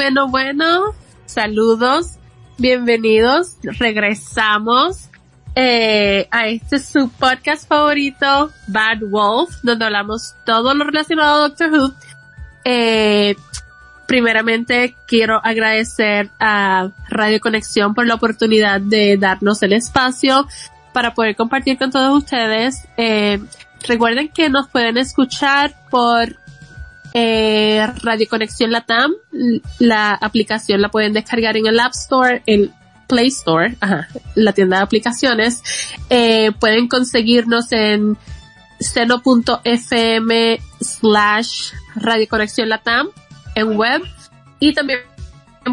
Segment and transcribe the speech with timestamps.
[0.00, 0.94] Bueno, bueno.
[1.26, 2.12] Saludos.
[2.56, 3.58] Bienvenidos.
[3.62, 5.10] Regresamos
[5.54, 11.70] eh, a este su podcast favorito, Bad Wolf, donde hablamos todo lo relacionado a Doctor
[11.70, 11.94] Who.
[12.64, 13.36] Eh,
[14.08, 20.48] primeramente quiero agradecer a Radio Conexión por la oportunidad de darnos el espacio
[20.94, 22.88] para poder compartir con todos ustedes.
[22.96, 23.38] Eh,
[23.86, 26.39] recuerden que nos pueden escuchar por
[27.14, 29.12] eh, Radio Conexión Latam.
[29.78, 32.72] La aplicación la pueden descargar en el App Store, el
[33.08, 35.62] Play Store, ajá, la tienda de aplicaciones.
[36.08, 38.16] Eh, pueden conseguirnos en
[38.78, 43.08] seno.fm slash Radio Conexión Latam
[43.54, 44.02] en web
[44.58, 45.00] y también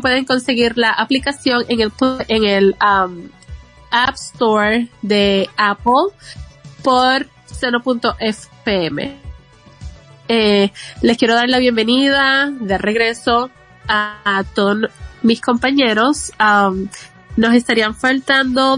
[0.01, 1.91] pueden conseguir la aplicación en el,
[2.27, 3.29] en el um,
[3.91, 6.13] App Store de Apple
[6.83, 9.26] por seno.fm.
[10.27, 13.49] Eh, les quiero dar la bienvenida de regreso
[13.87, 14.89] a, todos
[15.23, 16.31] mis compañeros.
[16.39, 16.87] Um,
[17.37, 18.77] nos estarían faltando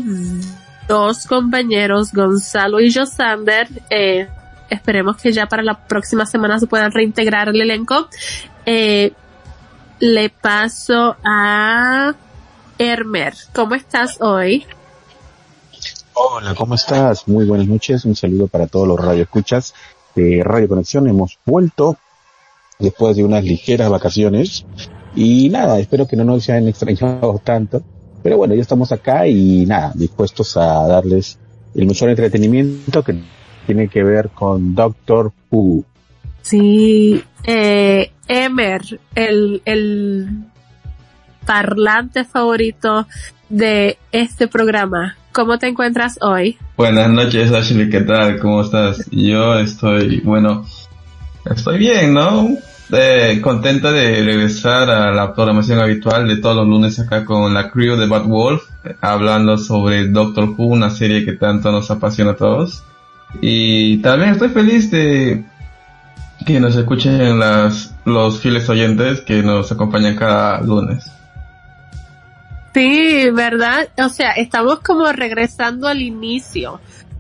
[0.88, 3.67] dos compañeros, Gonzalo y Josander.
[3.89, 4.27] Eh,
[4.70, 8.08] esperemos que ya para la próxima semana se puedan reintegrar el elenco.
[8.66, 9.14] Eh,
[10.00, 12.14] le paso a
[12.77, 13.33] Hermer.
[13.53, 14.66] ¿Cómo estás hoy?
[16.14, 17.27] Hola, ¿cómo estás?
[17.27, 18.05] Muy buenas noches.
[18.05, 19.73] Un saludo para todos los radioescuchas
[20.44, 21.08] Radio Conexión.
[21.08, 21.98] Hemos vuelto
[22.80, 24.66] después de unas ligeras vacaciones
[25.16, 27.84] y nada, espero que no nos hayan extrañado tanto.
[28.22, 31.39] Pero bueno, ya estamos acá y nada, dispuestos a darles
[31.76, 33.22] el mejor entretenimiento que
[33.66, 35.86] tiene que ver con Doctor Who.
[36.42, 38.81] Sí, eh, Emer,
[39.16, 40.28] el, el
[41.45, 43.08] parlante favorito
[43.49, 45.15] de este programa.
[45.32, 46.58] ¿Cómo te encuentras hoy?
[46.77, 48.39] Buenas noches, Ashley, ¿qué tal?
[48.39, 49.05] ¿Cómo estás?
[49.11, 50.65] Yo estoy, bueno,
[51.45, 52.49] estoy bien, ¿no?
[52.92, 57.70] Eh, contenta de regresar a la programación habitual de todos los lunes acá con la
[57.70, 58.64] crew de Bad Wolf,
[59.02, 62.83] hablando sobre Doctor Who, una serie que tanto nos apasiona a todos.
[63.42, 65.45] Y también estoy feliz de
[66.48, 71.11] que nos escuchen las, los fieles oyentes que nos acompañan cada lunes.
[72.73, 73.89] Sí, ¿verdad?
[73.97, 76.80] O sea, estamos como regresando al inicio,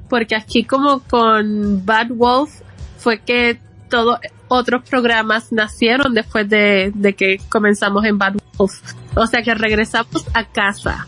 [0.09, 2.51] porque aquí como con Bad Wolf
[2.97, 8.73] fue que todos otros programas nacieron después de, que comenzamos en Bad Wolf.
[9.15, 11.07] O sea que regresamos a casa.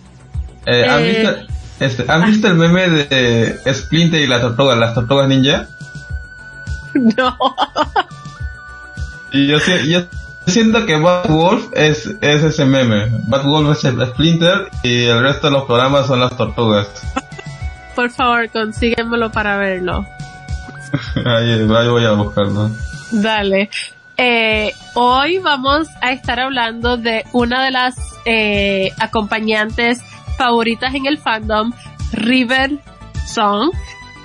[0.65, 1.35] Eh, ¿han, eh, visto,
[1.79, 5.67] este, visto el meme de Splinter y la tortuga, las tortugas ninja?
[6.93, 7.37] No.
[9.31, 10.01] Y yo, yo
[10.47, 13.07] siento que Bad Wolf es, es ese meme.
[13.27, 16.87] Bad Wolf es el Splinter y el resto de los programas son las tortugas.
[17.95, 20.05] Por favor, consíguemelo para verlo.
[21.25, 22.71] ahí, voy a buscarlo.
[23.11, 23.69] Dale.
[24.17, 30.01] Eh, hoy vamos a estar hablando de una de las eh, acompañantes
[30.37, 31.73] favoritas en el fandom,
[32.13, 32.77] River
[33.25, 33.71] Song.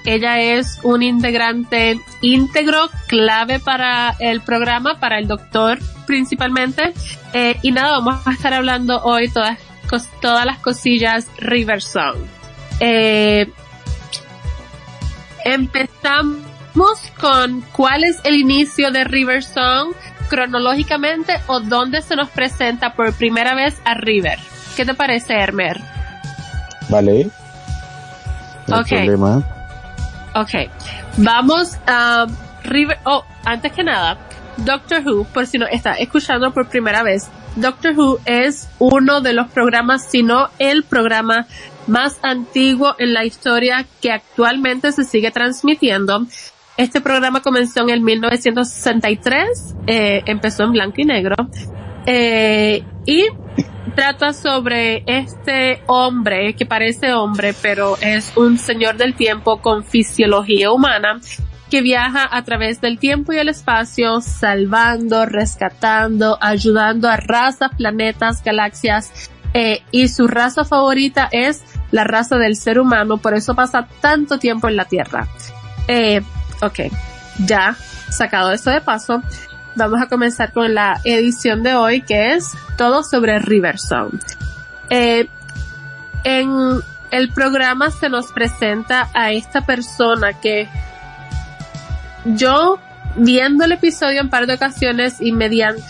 [0.06, 6.92] Ella es un integrante íntegro, clave para el programa, para el doctor principalmente.
[7.32, 9.58] Eh, y nada, vamos a estar hablando hoy todas,
[10.22, 12.16] todas las cosillas River Song.
[12.80, 13.50] Eh,
[15.44, 16.44] empezamos
[17.20, 19.92] con cuál es el inicio de River Song
[20.28, 24.38] cronológicamente o dónde se nos presenta por primera vez a River.
[24.76, 25.80] ¿Qué te parece, Hermer?
[26.88, 27.28] Vale.
[28.66, 29.55] No ok.
[30.36, 30.70] Ok.
[31.16, 32.26] Vamos a
[32.62, 34.18] River, oh, antes que nada,
[34.58, 39.32] Doctor Who, por si no está escuchando por primera vez, Doctor Who es uno de
[39.32, 41.46] los programas, si no el programa
[41.86, 46.26] más antiguo en la historia que actualmente se sigue transmitiendo.
[46.76, 51.36] Este programa comenzó en el 1963, eh, empezó en blanco y negro,
[52.06, 53.26] eh, y
[53.94, 60.70] trata sobre este hombre que parece hombre, pero es un señor del tiempo con fisiología
[60.70, 61.20] humana
[61.70, 68.44] que viaja a través del tiempo y el espacio, salvando, rescatando, ayudando a razas, planetas,
[68.44, 73.88] galaxias, eh, y su raza favorita es la raza del ser humano, por eso pasa
[74.00, 75.26] tanto tiempo en la Tierra.
[75.88, 76.20] Eh,
[76.60, 76.80] ok,
[77.46, 77.74] ya
[78.10, 79.22] sacado eso de paso,
[79.76, 84.18] vamos a comenzar con la edición de hoy que es todo sobre Riverstone.
[84.90, 85.28] Eh,
[86.24, 86.80] en
[87.10, 90.68] el programa se nos presenta a esta persona que
[92.24, 92.78] yo
[93.16, 95.82] viendo el episodio en par de ocasiones y mediante,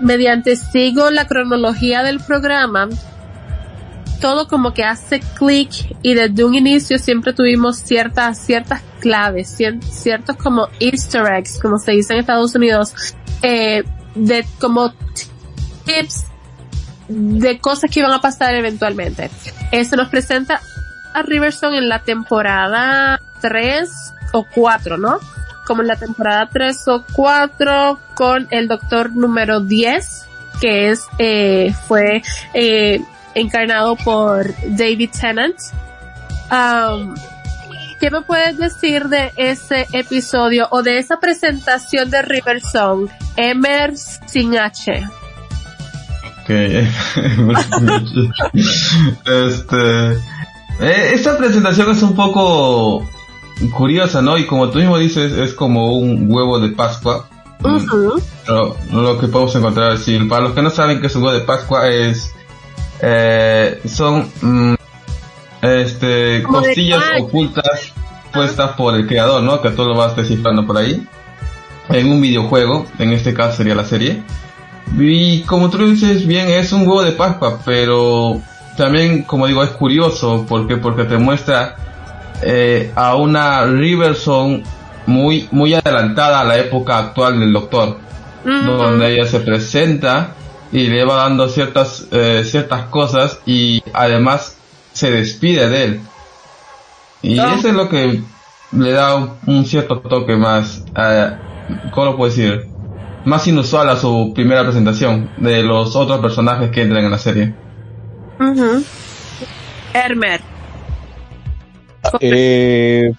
[0.00, 2.88] mediante sigo la cronología del programa,
[4.20, 5.70] todo como que hace clic
[6.02, 9.56] y desde un inicio siempre tuvimos ciertas, ciertas claves,
[9.90, 12.94] ciertos como easter eggs, como se dice en Estados Unidos,
[13.42, 13.84] eh,
[14.14, 14.92] de como
[15.84, 16.26] tips
[17.08, 19.30] de cosas que iban a pasar eventualmente.
[19.72, 20.60] Esto nos presenta
[21.12, 23.90] a Riverson en la temporada 3
[24.32, 25.18] o 4, ¿no?
[25.66, 30.26] Como en la temporada 3 o 4 con el doctor número 10,
[30.60, 32.22] que es, eh, fue,
[32.54, 33.00] eh,
[33.34, 35.56] encarnado por David Tennant.
[36.50, 37.14] Um,
[38.00, 43.10] ¿Qué me puedes decir de ese episodio o de esa presentación de River Song?
[43.36, 45.06] Emer sin H.
[46.40, 46.48] Ok.
[49.26, 50.12] este.
[50.80, 53.06] Eh, esta presentación es un poco
[53.76, 54.38] curiosa, ¿no?
[54.38, 57.28] Y como tú mismo dices, es como un huevo de Pascua.
[57.62, 61.44] lo, que podemos encontrar, sí, para los que no saben qué es un huevo de
[61.44, 62.32] Pascua, es.
[63.02, 64.26] Eh, son.
[64.40, 64.79] Mm,
[65.62, 67.92] este, costillas ocultas
[68.32, 69.60] puestas por el creador, ¿no?
[69.60, 71.06] Que tú lo vas descifrando por ahí.
[71.88, 74.22] En un videojuego, en este caso sería la serie.
[74.98, 78.40] Y como tú dices bien, es un huevo de Pascua, pero
[78.76, 81.76] también, como digo, es curioso porque porque te muestra
[82.42, 84.62] eh, a una Riverson
[85.06, 87.98] muy muy adelantada a la época actual del Doctor,
[88.44, 90.34] donde ella se presenta
[90.72, 94.56] y le va dando ciertas eh, ciertas cosas y además
[95.00, 96.00] se despide de él.
[97.22, 98.20] Y eso es lo que
[98.72, 99.16] le da
[99.46, 101.36] un, cierto toque más, eh,
[101.90, 102.66] ¿cómo lo puedo decir?
[103.24, 107.54] Más inusual a su primera presentación de los otros personajes que entran en la serie.
[108.38, 108.82] Uh
[109.94, 110.40] Hermer.
[112.20, 113.12] Eh,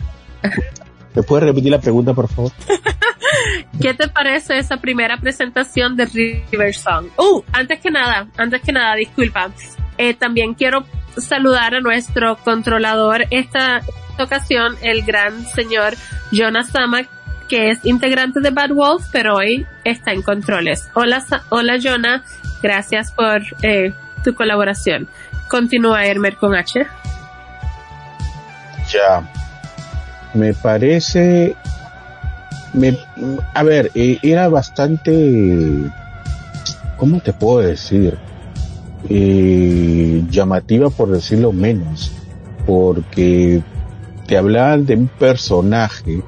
[1.16, 2.52] ¿Me puedes repetir la pregunta, por favor?
[3.82, 7.08] ¿Qué te parece esa primera presentación de River Song?
[7.18, 9.52] Uh, antes que nada, antes que nada, disculpa.
[9.98, 10.86] Eh, también quiero
[11.18, 13.82] saludar a nuestro controlador esta
[14.20, 15.96] ocasión, el gran señor
[16.32, 17.04] Jonas Sama,
[17.48, 20.90] que es integrante de Bad Wolf, pero hoy está en controles.
[20.94, 22.24] Hola, hola Jonah,
[22.62, 23.94] gracias por eh,
[24.24, 25.08] tu colaboración.
[25.50, 26.88] Continúa Hermer con H.
[28.92, 29.24] Ya.
[30.34, 31.58] Me parece,
[32.74, 32.98] me,
[33.54, 35.92] a ver, eh, era bastante,
[36.96, 38.18] ¿cómo te puedo decir?
[39.10, 42.12] Eh, llamativa por decirlo menos,
[42.66, 43.62] porque
[44.28, 46.22] te hablaban de un personaje,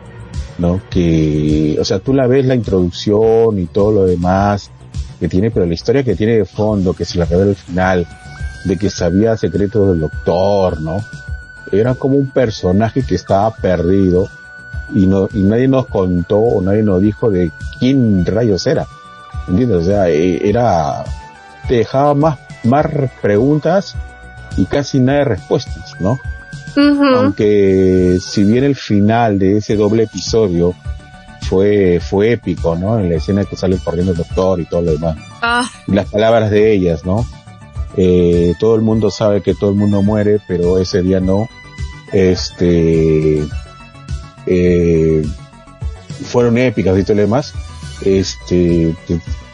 [0.58, 0.82] ¿no?
[0.90, 4.72] Que, o sea, tú la ves la introducción y todo lo demás
[5.20, 8.08] que tiene, pero la historia que tiene de fondo, que se la revela al final,
[8.66, 10.98] de que sabía secretos del doctor, ¿no?
[11.72, 14.30] Era como un personaje que estaba perdido
[14.94, 18.86] y no, y nadie nos contó nadie nos dijo de quién rayos era.
[19.48, 19.78] ¿Entiendes?
[19.78, 21.04] O sea, e, era,
[21.68, 22.88] te dejaba más más
[23.22, 23.96] preguntas
[24.58, 26.20] y casi nada de respuestas, ¿no?
[26.76, 30.74] Aunque si bien el final de ese doble episodio
[31.42, 33.00] fue, fue épico, ¿no?
[33.00, 35.18] En la escena que sale corriendo el doctor y todo lo demás.
[35.42, 35.70] Ah.
[35.88, 37.26] las palabras de ellas, ¿no?
[37.96, 41.48] Eh, todo el mundo sabe que todo el mundo muere, pero ese día no.
[42.12, 43.46] Este,
[44.46, 45.26] eh,
[46.26, 47.54] fueron épicas y todo lo demás.
[48.04, 48.96] Este,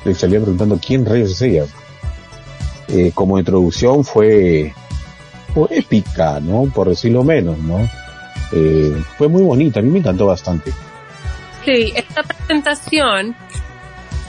[0.05, 1.65] le salía preguntando quién rayos es ella.
[2.91, 4.73] Eh, como introducción fue,
[5.69, 6.63] épica, ¿no?
[6.73, 7.87] Por decirlo menos, ¿no?
[8.51, 10.71] Eh, fue muy bonita, a mí me encantó bastante.
[11.65, 13.35] Sí, esta presentación,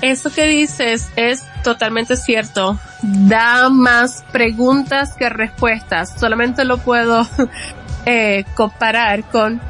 [0.03, 2.79] eso que dices es totalmente cierto.
[3.03, 6.15] Da más preguntas que respuestas.
[6.19, 7.27] Solamente lo puedo
[8.05, 9.61] eh, comparar con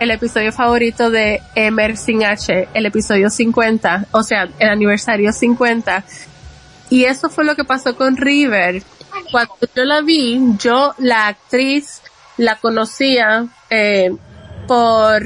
[0.00, 6.04] el episodio favorito de Emer sin H, el episodio 50, o sea, el aniversario 50,
[6.90, 8.82] y eso fue lo que pasó con River.
[9.30, 12.02] Cuando yo la vi, yo la actriz
[12.36, 14.10] la conocía eh,
[14.66, 15.22] por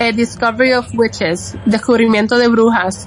[0.00, 3.06] eh, Discovery of Witches, Descubrimiento de Brujas.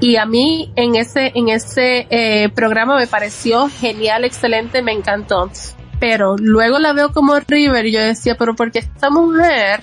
[0.00, 5.50] Y a mí en ese, en ese eh, programa me pareció genial, excelente, me encantó.
[5.98, 9.80] Pero luego la veo como River y yo decía, pero porque esta mujer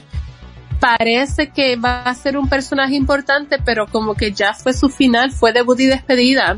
[0.80, 5.32] parece que va a ser un personaje importante, pero como que ya fue su final,
[5.32, 6.58] fue debut y despedida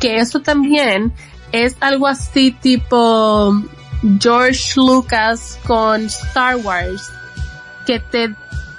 [0.00, 1.12] que eso también
[1.52, 3.62] es algo así tipo
[4.18, 7.12] George Lucas con Star Wars,
[7.86, 8.34] que te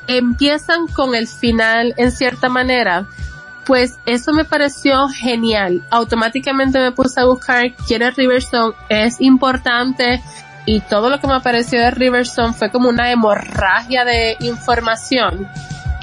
[0.07, 3.07] empiezan con el final en cierta manera.
[3.65, 5.85] Pues eso me pareció genial.
[5.91, 10.21] Automáticamente me puse a buscar quién es Riverstone, es importante
[10.65, 15.47] y todo lo que me apareció de Riverstone fue como una hemorragia de información.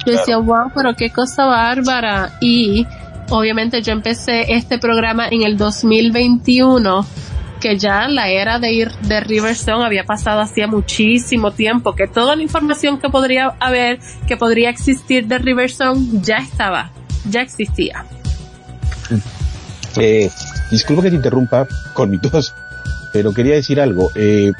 [0.05, 2.31] Yo decía, wow, pero qué cosa bárbara.
[2.39, 2.87] Y
[3.29, 7.05] obviamente yo empecé este programa en el 2021
[7.59, 12.35] que ya la era de ir de Riverstone había pasado hacía muchísimo tiempo, que toda
[12.35, 16.91] la información que podría haber, que podría existir de Riverstone ya estaba,
[17.29, 18.05] ya existía.
[19.97, 20.29] Eh,
[20.71, 22.53] disculpa que te interrumpa con mi tos,
[23.11, 24.11] pero quería decir algo.
[24.15, 24.51] Eh,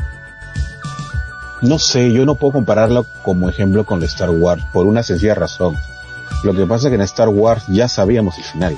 [1.61, 5.77] no sé, yo no puedo compararlo como ejemplo con Star Wars por una sencilla razón.
[6.43, 8.77] Lo que pasa es que en Star Wars ya sabíamos el final.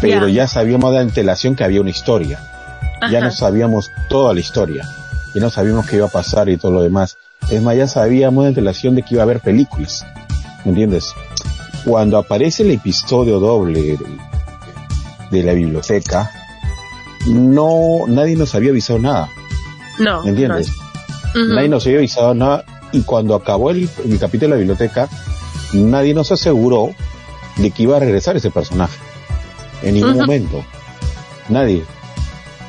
[0.00, 2.40] Pero ya sabíamos de antelación que había una historia.
[3.10, 4.88] Ya no sabíamos toda la historia.
[5.34, 7.18] Ya no sabíamos qué iba a pasar y todo lo demás.
[7.50, 10.04] Es más, ya sabíamos de antelación de que iba a haber películas.
[10.64, 11.12] ¿Me entiendes?
[11.84, 13.98] Cuando aparece el episodio doble
[15.30, 16.30] de, la biblioteca,
[17.26, 19.28] no, nadie nos había avisado nada.
[19.98, 20.24] No.
[20.24, 20.72] ¿Me entiendes?
[21.34, 22.64] Nadie nos había avisado nada.
[22.92, 25.08] Y cuando acabó el, el capítulo de la biblioteca,
[25.72, 26.90] nadie nos aseguró
[27.56, 28.98] de que iba a regresar ese personaje.
[29.82, 30.64] En ningún momento.
[31.48, 31.84] Nadie.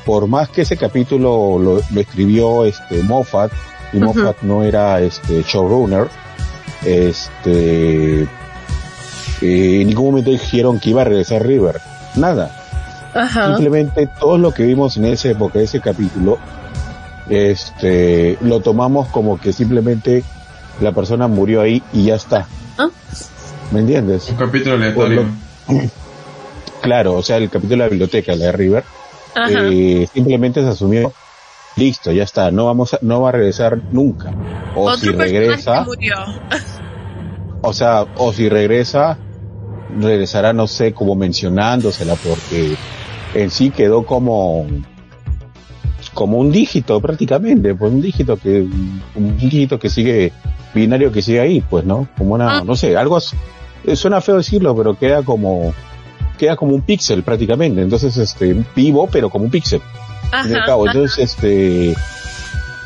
[0.05, 3.51] Por más que ese capítulo lo, escribió este Moffat,
[3.93, 6.07] y Moffat no era este showrunner,
[6.85, 8.27] este
[9.41, 11.79] eh, en ningún momento dijeron que iba a regresar River.
[12.15, 12.51] Nada.
[13.33, 16.37] Simplemente todo lo que vimos en esa época, ese capítulo,
[17.29, 20.23] este, lo tomamos como que simplemente
[20.81, 22.47] la persona murió ahí y ya está.
[23.71, 24.29] ¿Me entiendes?
[24.29, 25.25] Un capítulo aleatorio.
[26.81, 28.83] claro, o sea, el capítulo de la biblioteca, la de River,
[29.49, 31.13] eh, simplemente se asumió,
[31.75, 34.33] listo, ya está, no vamos a, no va a regresar nunca.
[34.75, 35.85] O si regresa,
[37.61, 39.17] o sea, o si regresa,
[39.99, 42.75] regresará, no sé, como mencionándosela, porque
[43.33, 44.65] en sí quedó como
[46.13, 48.61] como un dígito prácticamente, pues un dígito que
[49.15, 50.31] un dígito que sigue
[50.77, 52.07] binario que sigue ahí, pues, ¿no?
[52.17, 52.63] Como una, ah.
[52.63, 53.17] no sé, algo
[53.93, 55.73] suena feo decirlo, pero queda como
[56.37, 59.81] queda como un píxel prácticamente, entonces este vivo pero como un píxel.
[60.85, 61.95] Entonces este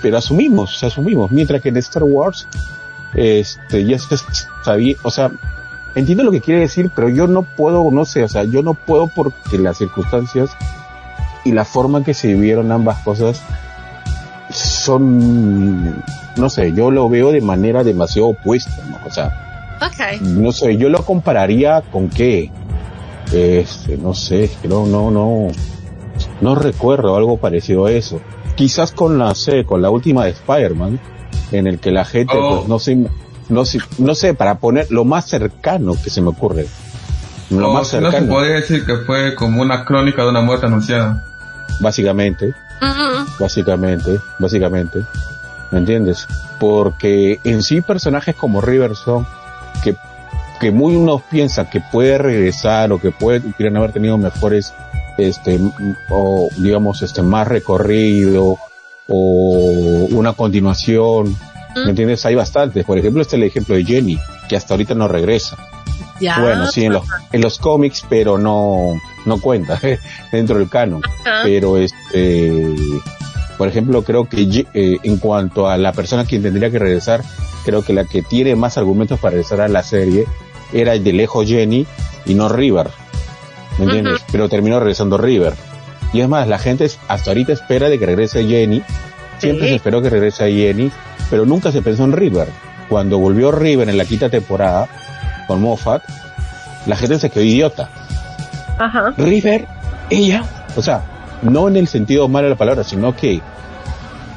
[0.02, 2.48] pero asumimos, asumimos, mientras que en Star Wars
[3.14, 4.16] este ya se
[4.64, 5.32] sabía, o sea,
[5.96, 8.74] entiendo lo que quiere decir, pero yo no puedo, no sé, o sea, yo no
[8.74, 10.52] puedo porque las circunstancias
[11.44, 13.42] y la forma en que se vivieron ambas cosas
[14.52, 16.04] son,
[16.38, 19.00] no sé, yo lo veo de manera demasiado opuesta, ¿no?
[19.06, 19.78] O sea,
[20.22, 22.52] no sé, yo lo compararía con qué,
[23.34, 25.48] este, no sé, no, no, no,
[26.42, 28.22] no recuerdo algo parecido a eso.
[28.56, 31.00] Quizás con la, sé, con la última de Spider-Man,
[31.52, 32.66] en el que la gente, pues, oh.
[32.68, 32.98] no sé,
[33.50, 36.66] no sé, no sé, para poner lo más cercano que se me ocurre.
[37.50, 38.12] Lo oh, más cercano.
[38.14, 41.26] No se podría decir que fue como una crónica de una muerte anunciada.
[41.82, 42.54] Básicamente.
[43.40, 45.04] Básicamente, básicamente.
[45.72, 46.28] ¿Me entiendes?
[46.60, 49.26] Porque en sí personajes como Riverson,
[49.84, 49.96] que,
[50.60, 54.74] que muy unos piensan que puede regresar o que pueden haber tenido mejores,
[55.18, 55.60] este,
[56.10, 58.58] o digamos, este, más recorrido
[59.08, 61.36] o una continuación.
[61.76, 62.26] ¿Me entiendes?
[62.26, 62.84] Hay bastantes.
[62.84, 64.20] Por ejemplo, este es el ejemplo de Jenny,
[64.50, 65.58] que hasta ahorita no regresa.
[66.40, 69.80] Bueno, sí, en los, en los cómics, pero no, no cuenta
[70.32, 71.02] dentro del canon.
[71.44, 72.76] Pero este,
[73.58, 77.22] por ejemplo, creo que eh, en cuanto a la persona quien tendría que regresar,
[77.64, 80.26] creo que la que tiene más argumentos para regresar a la serie
[80.74, 81.86] era el de lejos Jenny
[82.26, 82.90] y no River.
[83.78, 84.22] ¿Me entiendes?
[84.32, 85.54] Pero terminó regresando River.
[86.14, 88.84] Y es más, la gente hasta ahorita espera de que regrese Jenny.
[89.38, 90.92] Siempre se esperó que regrese Jenny,
[91.30, 92.48] pero nunca se pensó en River.
[92.90, 94.90] Cuando volvió River en la quinta temporada,
[95.52, 96.02] con Moffat,
[96.86, 97.90] la gente se quedó idiota.
[98.80, 99.14] Ajá.
[99.18, 99.68] River,
[100.10, 100.46] ella,
[100.78, 101.04] o sea,
[101.42, 103.42] no en el sentido malo de la palabra, sino que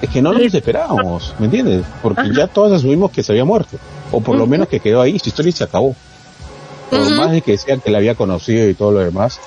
[0.02, 1.84] es que no nos esperábamos, ¿me entiendes?
[2.02, 3.76] Porque ya todos asumimos que se había muerto,
[4.10, 5.94] o por lo menos que quedó ahí, su historia se acabó.
[6.90, 9.38] Por más de que decían que la había conocido y todo lo demás,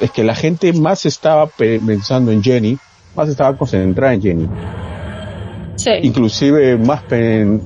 [0.00, 2.76] es que la gente más estaba pensando en Jenny,
[3.14, 4.48] más estaba concentrada en Jenny.
[5.76, 5.90] Sí.
[6.02, 7.04] Inclusive más,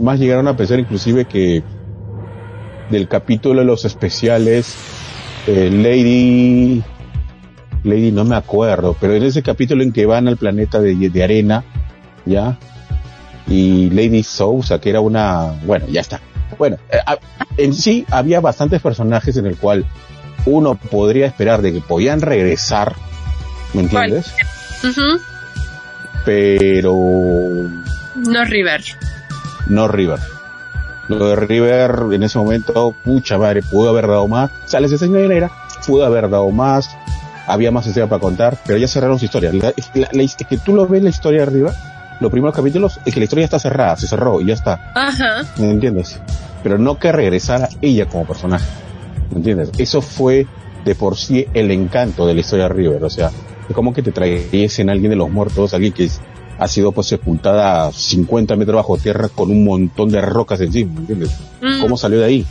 [0.01, 1.63] más llegaron a pensar inclusive que
[2.91, 4.77] del capítulo de los especiales,
[5.47, 6.83] eh, Lady,
[7.85, 11.25] Lady no me acuerdo, pero en ese capítulo en que van al planeta de, de
[11.25, 11.65] arena,
[12.25, 12.59] ¿ya?
[13.49, 16.21] Y Lady Sousa, que era una, bueno, ya está.
[16.59, 16.99] Bueno, eh,
[17.57, 19.85] en sí había bastantes personajes en el cual
[20.47, 22.95] uno podría esperar de que podían regresar,
[23.75, 24.33] ¿me entiendes?
[26.25, 26.95] Pero...
[28.17, 28.83] No River.
[29.69, 30.36] No River.
[31.09, 34.51] Lo de River en ese momento, pucha madre, pudo haber dado más.
[34.65, 35.51] O sea, les negra,
[35.87, 36.97] pudo haber dado más.
[37.47, 39.53] Había más historia para contar, pero ya cerraron su historia.
[39.77, 41.73] es, que tú lo ves la historia de River,
[42.19, 44.93] los primeros capítulos, es que la historia está cerrada, se cerró y ya está.
[44.95, 45.45] Ajá.
[45.59, 46.19] ¿Me entiendes?
[46.65, 48.67] Pero no que regresara ella como personaje.
[49.31, 49.71] ¿Me entiendes?
[49.79, 50.49] Eso fue
[50.85, 53.05] de por sí el encanto de la historia de River.
[53.05, 53.31] O sea,
[53.69, 56.09] es como que te trayesen a alguien de los muertos, alguien que
[56.59, 61.01] ha sido pues sepultada 50 metros bajo tierra con un montón de rocas encima, ¿me
[61.01, 61.37] entiendes?
[61.61, 61.81] Mm.
[61.81, 62.47] ¿Cómo salió de ahí?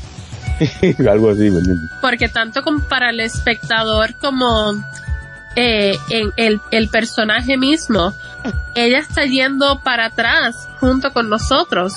[1.10, 1.90] Algo así, ¿me entiendes?
[2.02, 4.74] Porque tanto como para el espectador como
[5.56, 8.14] eh, en el, el personaje mismo,
[8.76, 11.94] ella está yendo para atrás junto con nosotros.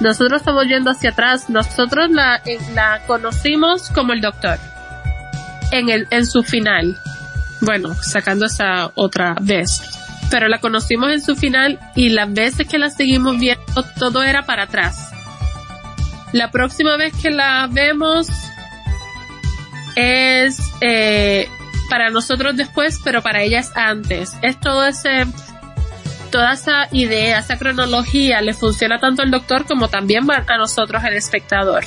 [0.00, 1.48] Nosotros estamos yendo hacia atrás.
[1.48, 2.40] Nosotros la,
[2.74, 4.58] la conocimos como el doctor.
[5.72, 6.96] En el, en su final.
[7.60, 10.05] Bueno, sacando esa otra vez.
[10.30, 13.64] Pero la conocimos en su final y las veces que la seguimos viendo
[13.98, 15.10] todo era para atrás.
[16.32, 18.28] La próxima vez que la vemos
[19.94, 21.48] es eh,
[21.88, 24.32] para nosotros después, pero para ellas antes.
[24.42, 25.26] Es todo ese,
[26.30, 31.14] toda esa idea, esa cronología le funciona tanto al doctor como también a nosotros el
[31.14, 31.84] espectador.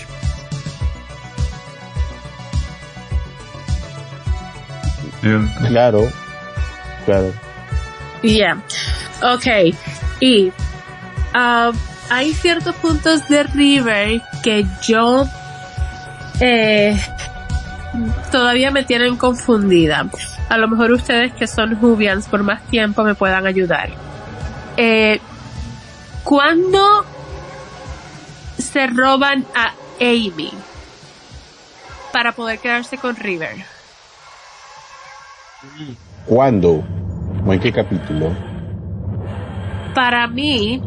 [5.68, 6.10] Claro,
[7.06, 7.34] claro.
[8.22, 8.62] Yeah.
[9.22, 9.76] Ok.
[10.20, 11.74] Y uh,
[12.10, 15.26] hay ciertos puntos de River que yo
[16.40, 17.00] eh,
[18.32, 20.10] todavía me tienen confundida.
[20.50, 23.92] A lo mejor ustedes que son Jubians por más tiempo me puedan ayudar.
[24.78, 25.20] Eh,
[26.24, 27.06] ¿Cuándo
[28.58, 30.52] se roban a Amy
[32.12, 33.58] para poder quedarse con River?
[36.26, 36.84] ¿Cuándo?
[37.46, 38.36] ¿O en qué capítulo?
[39.94, 40.82] Para mí,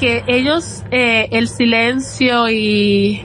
[0.00, 3.24] que ellos, eh, el silencio y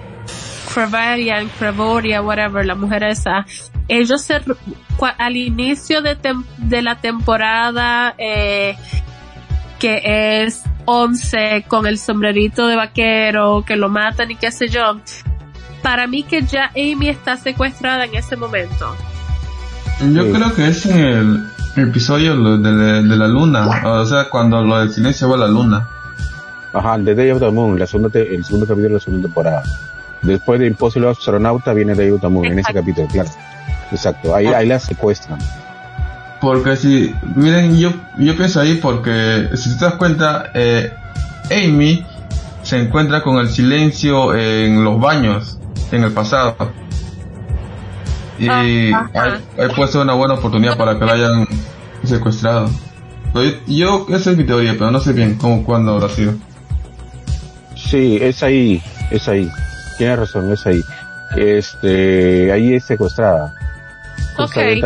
[0.73, 3.45] Crevarian, Crevoria, whatever, la mujer esa,
[3.87, 4.39] ellos se,
[5.17, 6.17] al inicio de,
[6.57, 8.75] de la temporada, eh,
[9.79, 14.99] que es 11 con el sombrerito de vaquero, que lo matan y qué sé yo,
[15.81, 18.95] para mí que ya Amy está secuestrada en ese momento.
[20.13, 24.79] Yo creo que es en el episodio de, de, la luna, o sea, cuando lo
[24.79, 25.87] del silencio va a la luna.
[26.73, 29.63] Ajá, de Day of the Moon, la segunda el segundo capítulo de la segunda temporada.
[30.21, 33.29] Después de Impossible Astronauta viene Day of the Moon, en ese capítulo, claro.
[33.91, 35.39] Exacto, ahí, ahí la secuestran.
[36.39, 40.93] Porque si, miren, yo, yo pienso ahí porque, si te das cuenta, eh,
[41.51, 42.05] Amy
[42.63, 45.59] se encuentra con el silencio en los baños,
[45.91, 46.55] en el pasado.
[48.41, 48.91] Y ahí,
[49.75, 51.47] puede ser una buena oportunidad para que la hayan
[52.03, 52.69] secuestrado.
[53.67, 56.33] Yo, esa es mi teoría, pero no sé bien cómo, cuándo habrá sido.
[57.75, 59.47] Sí, es ahí, es ahí.
[59.99, 60.81] Tienes razón, es ahí.
[61.37, 63.53] Este, ahí es secuestrada.
[64.37, 64.81] Okay.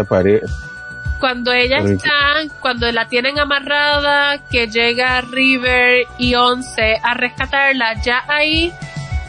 [1.22, 2.12] Cuando ella está,
[2.60, 8.74] cuando la tienen amarrada, que llega River y Once a rescatarla, ya ahí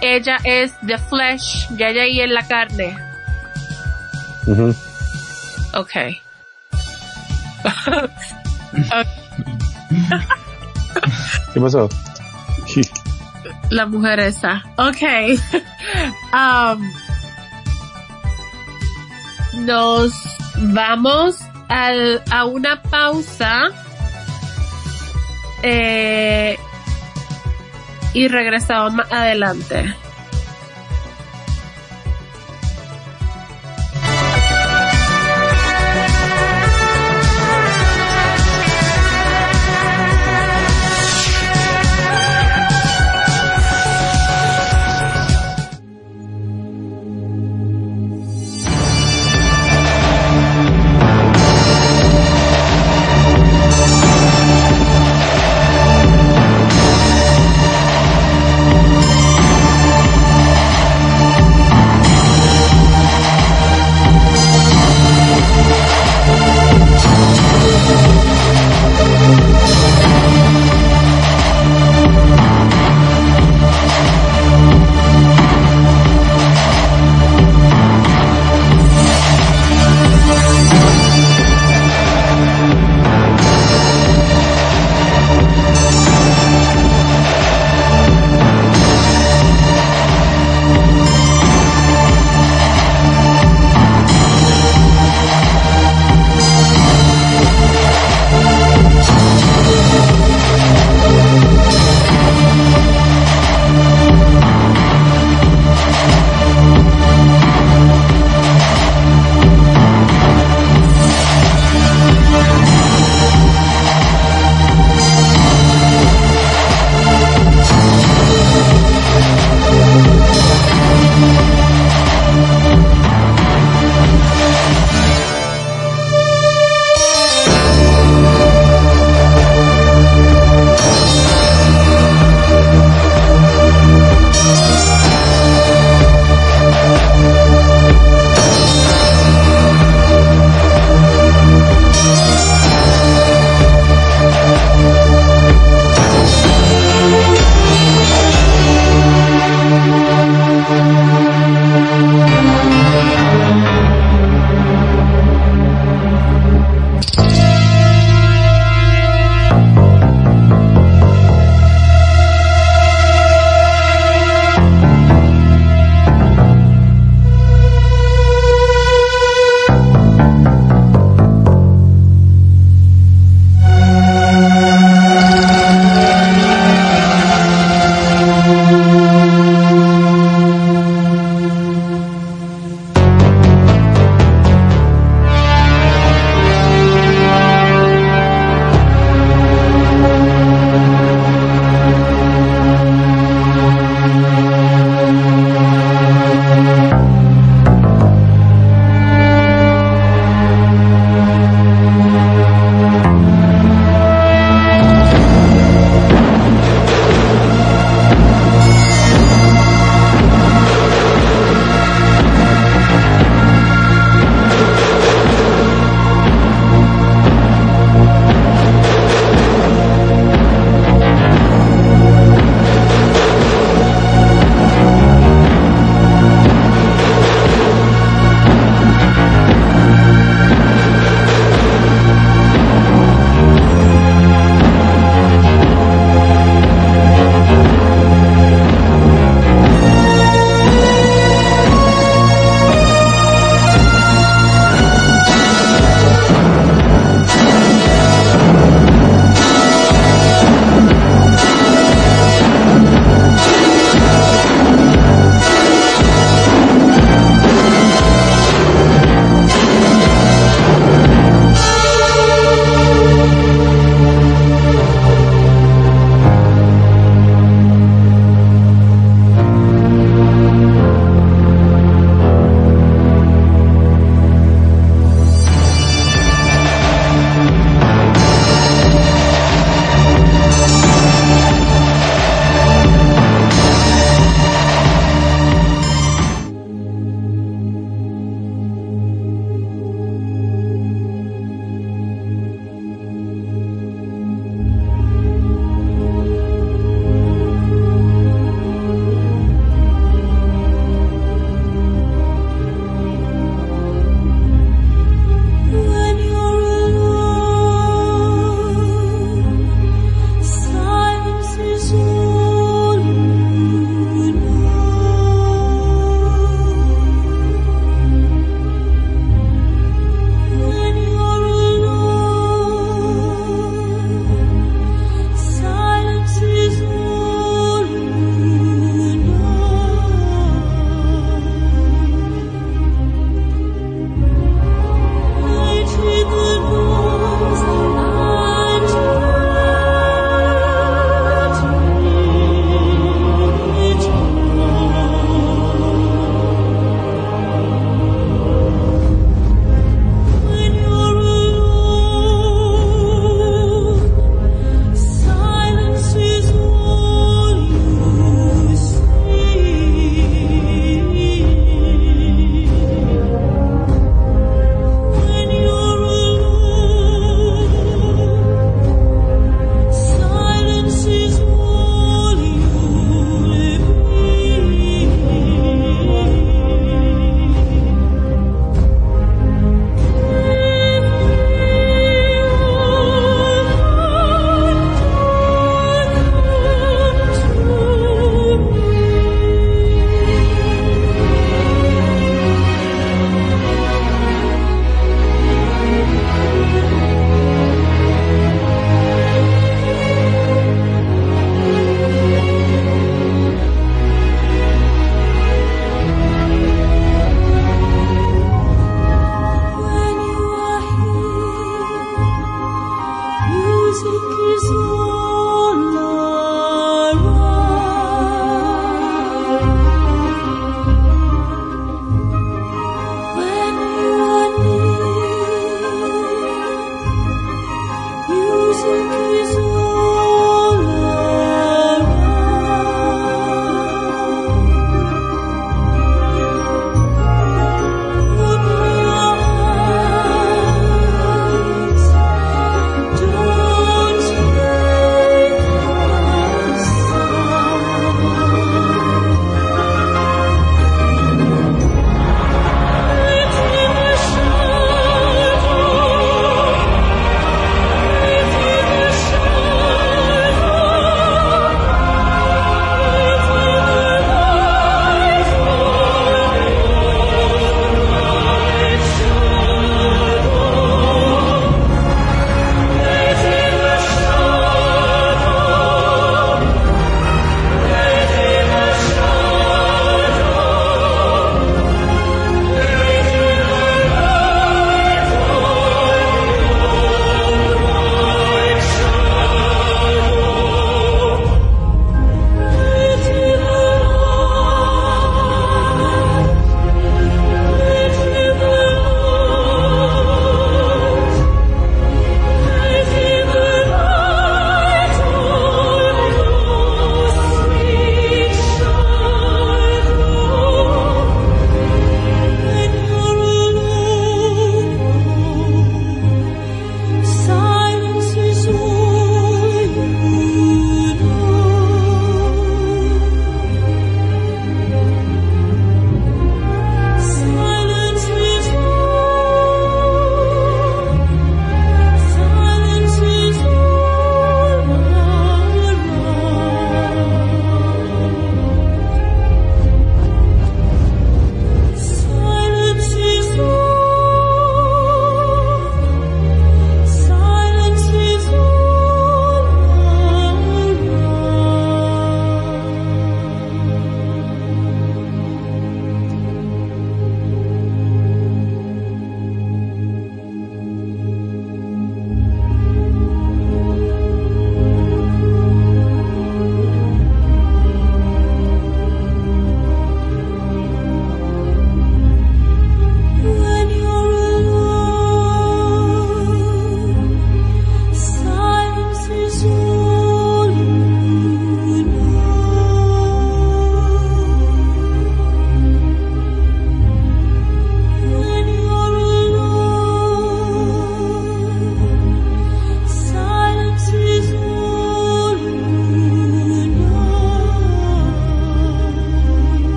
[0.00, 3.05] ella es the flesh, ya ella ahí en la carne.
[5.74, 6.20] Okay.
[11.52, 11.88] ¿Qué pasó?
[13.70, 14.62] la mujer esa.
[14.76, 15.02] Ok.
[16.32, 16.92] um,
[19.64, 20.12] nos
[20.56, 23.68] vamos al, a una pausa.
[25.62, 26.58] Eh,
[28.12, 29.94] y regresamos más adelante.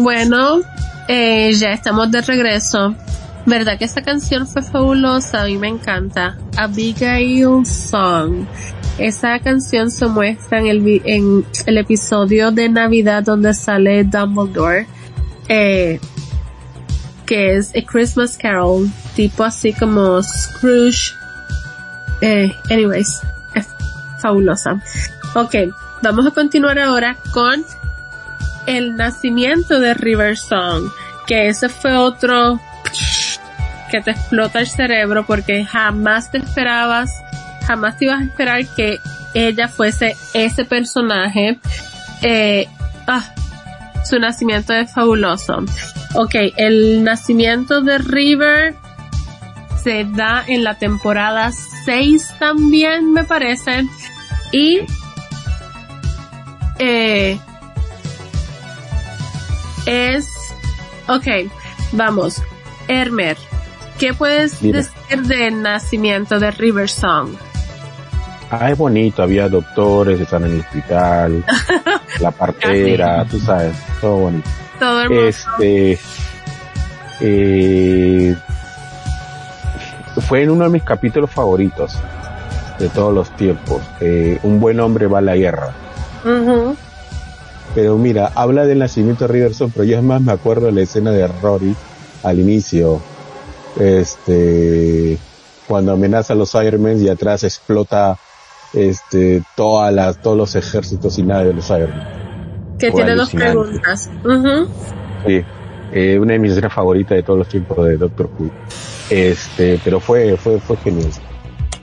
[0.00, 0.60] Bueno,
[1.08, 2.94] eh, ya estamos de regreso.
[3.46, 5.42] ¿Verdad que esta canción fue fabulosa?
[5.42, 6.36] A mí me encanta.
[6.56, 8.44] Abigail Song.
[8.98, 14.86] Esa canción se muestra en el, en el episodio de Navidad donde sale Dumbledore,
[15.48, 16.00] eh,
[17.24, 21.12] que es A Christmas Carol, tipo así como Scrooge.
[22.20, 23.20] Eh, anyways,
[23.54, 23.66] es
[24.20, 24.82] fabulosa.
[25.34, 25.54] Ok,
[26.02, 27.64] vamos a continuar ahora con
[28.66, 30.90] el nacimiento de River Song,
[31.26, 32.60] que ese fue otro
[33.90, 37.10] que te explota el cerebro porque jamás te esperabas
[37.66, 39.00] jamás te ibas a esperar que
[39.34, 41.58] ella fuese ese personaje.
[42.22, 42.68] Eh,
[43.06, 43.24] ah,
[44.04, 45.64] su nacimiento es fabuloso.
[46.14, 48.74] Ok, el nacimiento de River
[49.82, 51.50] se da en la temporada
[51.84, 53.84] 6 también, me parece.
[54.52, 54.80] Y
[56.78, 57.38] eh,
[59.86, 60.28] es,
[61.08, 61.50] ok,
[61.92, 62.42] vamos,
[62.88, 63.36] Hermer,
[63.98, 67.30] ¿qué puedes decir del nacimiento de River Song?
[68.50, 71.44] Ah, es bonito, había doctores, están en el hospital,
[72.20, 74.48] la partera, tú sabes, todo bonito.
[74.78, 75.48] Todo hermoso.
[75.58, 75.98] Este,
[77.20, 78.36] eh,
[80.28, 81.98] fue en uno de mis capítulos favoritos
[82.78, 83.82] de todos los tiempos.
[84.00, 85.72] Eh, un buen hombre va a la guerra.
[87.76, 90.80] Pero mira, habla del nacimiento de Riverson, pero yo es más me acuerdo de la
[90.80, 91.76] escena de Rory
[92.22, 93.02] al inicio.
[93.78, 95.18] Este,
[95.68, 98.18] cuando amenaza a los Ironmen y atrás explota
[98.72, 101.92] este, todas las, todos los ejércitos y nada de los Iron
[102.78, 104.10] Que tiene dos preguntas.
[105.26, 105.44] Sí,
[105.92, 108.50] eh, una de mis escenas favoritas de todos los tiempos de Doctor Who.
[109.10, 111.10] Este, pero fue, fue, fue genial.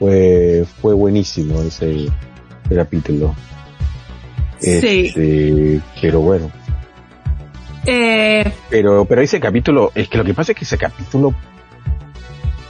[0.00, 2.06] Fue, fue buenísimo ese,
[2.74, 3.32] capítulo.
[4.64, 5.06] Sí.
[5.06, 6.50] Este, pero bueno.
[7.86, 8.52] Eh...
[8.70, 11.34] Pero, pero ese capítulo, es que lo que pasa es que ese capítulo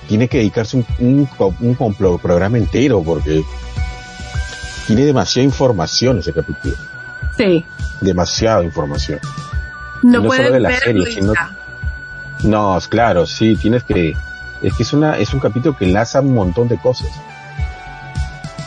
[0.09, 1.29] tiene que dedicarse un, un,
[1.61, 3.43] un programa entero porque
[4.87, 6.75] tiene demasiada información ese capítulo.
[7.37, 7.65] Sí.
[8.01, 9.21] Demasiada información.
[10.03, 11.33] No, no solo de la serie, sino
[12.43, 14.15] No, claro, sí, tienes que
[14.63, 17.09] es que es una es un capítulo que enlaza un montón de cosas.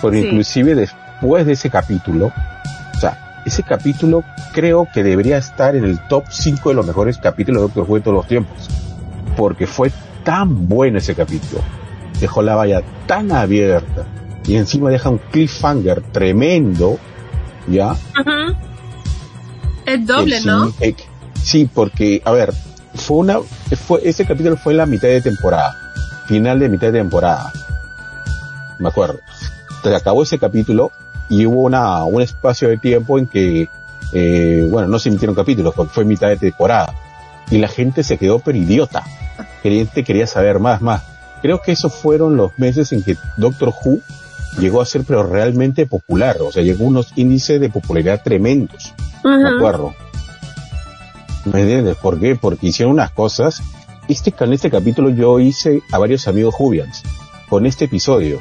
[0.01, 2.31] Porque inclusive después de ese capítulo,
[3.47, 7.67] ese capítulo creo que debería estar en el top 5 de los mejores capítulos de
[7.67, 8.69] Doctor Who de todos los tiempos.
[9.37, 9.91] Porque fue
[10.23, 11.61] tan bueno ese capítulo.
[12.19, 14.05] Dejó la valla tan abierta
[14.45, 16.99] y encima deja un cliffhanger tremendo,
[17.67, 17.95] ¿ya?
[19.85, 20.73] Es doble, ¿no?
[21.41, 22.53] sí, porque, a ver,
[22.95, 25.73] fue una, fue, ese capítulo fue la mitad de temporada,
[26.27, 27.53] final de mitad de temporada,
[28.79, 29.19] me acuerdo.
[29.77, 30.91] Entonces acabó ese capítulo
[31.29, 33.69] y hubo una, un espacio de tiempo en que,
[34.13, 36.93] eh, bueno, no se emitieron capítulos porque fue mitad de temporada
[37.49, 39.03] y la gente se quedó pero idiota.
[39.63, 41.03] Gente quería saber más, más.
[41.41, 43.99] Creo que esos fueron los meses en que Doctor Who
[44.59, 48.93] llegó a ser pero realmente popular, o sea, llegó a unos índices de popularidad tremendos,
[49.23, 49.93] ¿de acuerdo?
[51.45, 51.95] ¿Me entiendes?
[51.97, 52.35] ¿Por qué?
[52.35, 53.61] Porque hicieron unas cosas.
[54.07, 57.03] Este, con este capítulo yo hice a varios amigos Jubians,
[57.49, 58.39] con este episodio.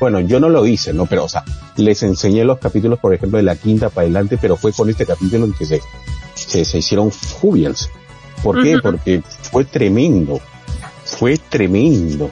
[0.00, 1.06] Bueno, yo no lo hice, ¿no?
[1.06, 1.44] Pero, o sea,
[1.76, 5.06] les enseñé los capítulos, por ejemplo, de la quinta para adelante, pero fue con este
[5.06, 5.80] capítulo en que se,
[6.64, 7.90] se, hicieron Jubians.
[8.42, 8.78] ¿Por qué?
[8.82, 10.40] Porque fue tremendo.
[11.04, 12.30] Fue tremendo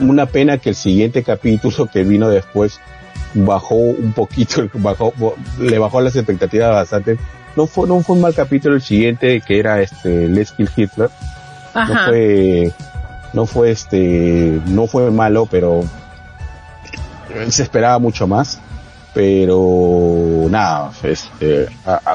[0.00, 2.80] una pena que el siguiente capítulo que vino después
[3.34, 5.12] bajó un poquito, bajó,
[5.60, 7.18] le bajó las expectativas bastante.
[7.56, 11.10] No fue, no fue un mal capítulo el siguiente que era este Let's Kill Hitler.
[11.74, 12.72] No fue,
[13.34, 15.84] no fue este, no fue malo, pero
[17.48, 18.60] se esperaba mucho más.
[19.14, 21.68] Pero nada, este,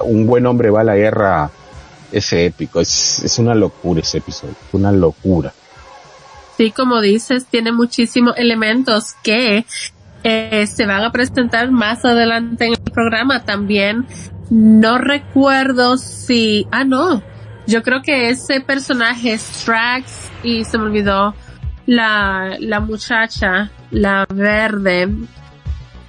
[0.03, 1.49] un buen hombre va a la guerra,
[2.11, 5.51] es épico, es, es una locura ese episodio, una locura
[6.61, 9.65] sí, como dices, tiene muchísimos elementos que
[10.23, 14.05] eh, se van a presentar más adelante en el programa también.
[14.51, 17.23] No recuerdo si, ah no,
[17.65, 21.33] yo creo que ese personaje Strax y se me olvidó
[21.91, 25.09] la, la muchacha, la verde,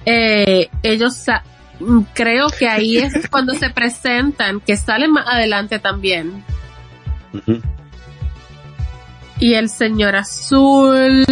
[0.05, 1.25] eh, ellos
[2.13, 6.43] creo que ahí es cuando se presentan, que salen más adelante también
[9.39, 11.25] y el señor azul.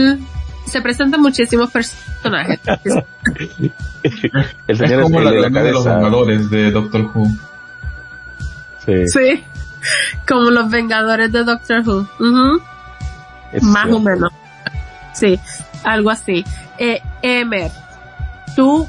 [0.66, 2.60] Se presentan muchísimos personajes.
[4.68, 7.28] el señor es como la, de, de los Vengadores de Doctor Who.
[8.86, 9.08] Sí.
[9.08, 9.44] sí.
[10.28, 12.08] Como los Vengadores de Doctor Who.
[13.62, 14.32] Más o menos.
[15.14, 15.40] Sí,
[15.84, 16.44] algo así.
[16.78, 17.72] Eh, Emer,
[18.56, 18.88] tú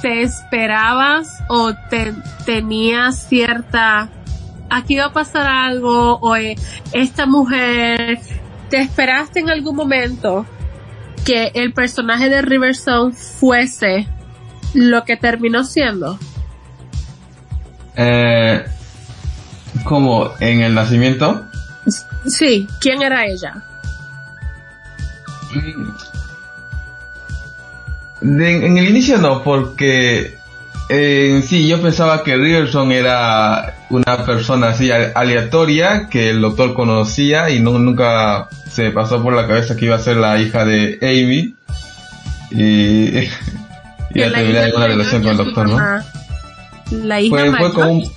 [0.00, 4.10] te esperabas o te tenías cierta
[4.68, 6.56] aquí va a pasar algo o eh,
[6.92, 8.18] esta mujer
[8.68, 10.46] te esperaste en algún momento
[11.24, 14.06] que el personaje de Riverstone fuese
[14.74, 16.18] lo que terminó siendo
[17.96, 18.64] eh,
[19.84, 21.46] como en el nacimiento
[22.26, 23.64] sí quién era ella
[28.20, 30.38] en el inicio no, porque
[30.88, 37.50] en sí yo pensaba que Riverson era una persona así aleatoria que el doctor conocía
[37.50, 40.98] y no, nunca se pasó por la cabeza que iba a ser la hija de
[41.02, 41.54] Amy
[42.50, 43.18] y
[44.14, 45.78] iba a terminar en una relación con el doctor, ¿no?
[46.92, 48.12] La hija fue, fue como un,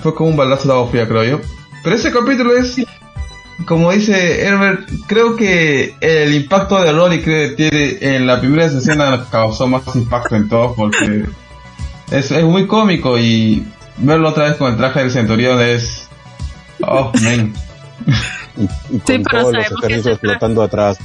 [0.00, 1.40] fue como un balazo de agua fría, creo yo.
[1.84, 2.84] Pero ese capítulo es
[3.66, 9.26] como dice Herbert, creo que el impacto de Rory que tiene en la primera escena
[9.30, 11.26] causó más impacto en todos porque
[12.10, 13.66] es, es, muy cómico y
[13.98, 16.08] verlo otra vez con el traje del centurión es
[16.82, 17.52] oh man
[18.56, 20.98] y, con todos los ejércitos explotando atrás.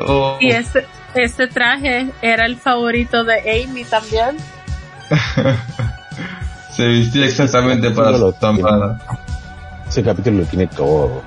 [0.00, 0.36] Oh.
[0.40, 4.36] y ese, ese traje era el favorito de Amy también.
[6.70, 8.98] Se vistía exactamente para su tampada.
[9.88, 11.22] ese capítulo lo tiene todo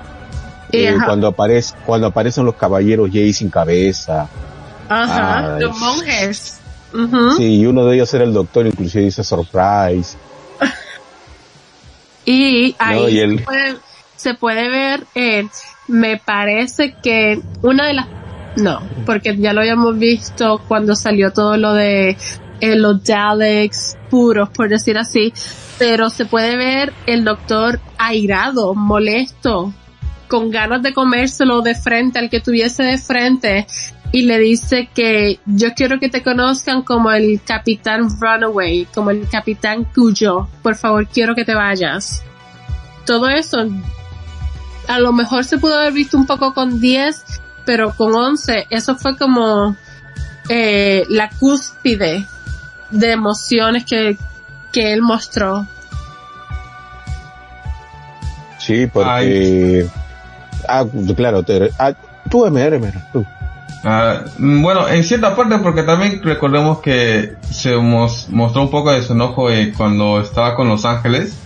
[0.72, 4.28] eh, cuando aparece cuando aparecen los caballeros Jay sin cabeza.
[4.88, 6.60] Ajá los monjes.
[7.36, 10.16] Sí y uno de ellos era el doctor inclusive dice surprise.
[12.24, 13.38] Y ahí
[14.16, 15.46] se, puede, ver eh,
[15.86, 18.06] me parece que una de las
[18.56, 22.18] no porque ya lo habíamos visto cuando salió todo lo de
[22.60, 25.32] eh, los Daleks puros por decir así
[25.78, 29.72] pero se puede ver el doctor airado molesto
[30.28, 33.66] con ganas de comérselo de frente al que tuviese de frente
[34.10, 39.28] y le dice que yo quiero que te conozcan como el capitán Runaway, como el
[39.28, 42.22] capitán Cuyo, por favor quiero que te vayas.
[43.04, 43.66] Todo eso,
[44.86, 47.24] a lo mejor se pudo haber visto un poco con 10,
[47.64, 49.76] pero con 11, eso fue como
[50.48, 52.26] eh, la cúspide
[52.90, 54.16] de emociones que,
[54.72, 55.66] que él mostró.
[58.58, 59.86] Sí, porque...
[60.66, 60.84] Ah,
[61.16, 61.92] claro, te, ah,
[62.30, 62.78] tú, MR,
[63.12, 63.24] tú.
[63.84, 69.12] Ah, bueno, en cierta parte porque también recordemos que se mostró un poco de su
[69.12, 71.38] enojo eh, cuando estaba con Los Ángeles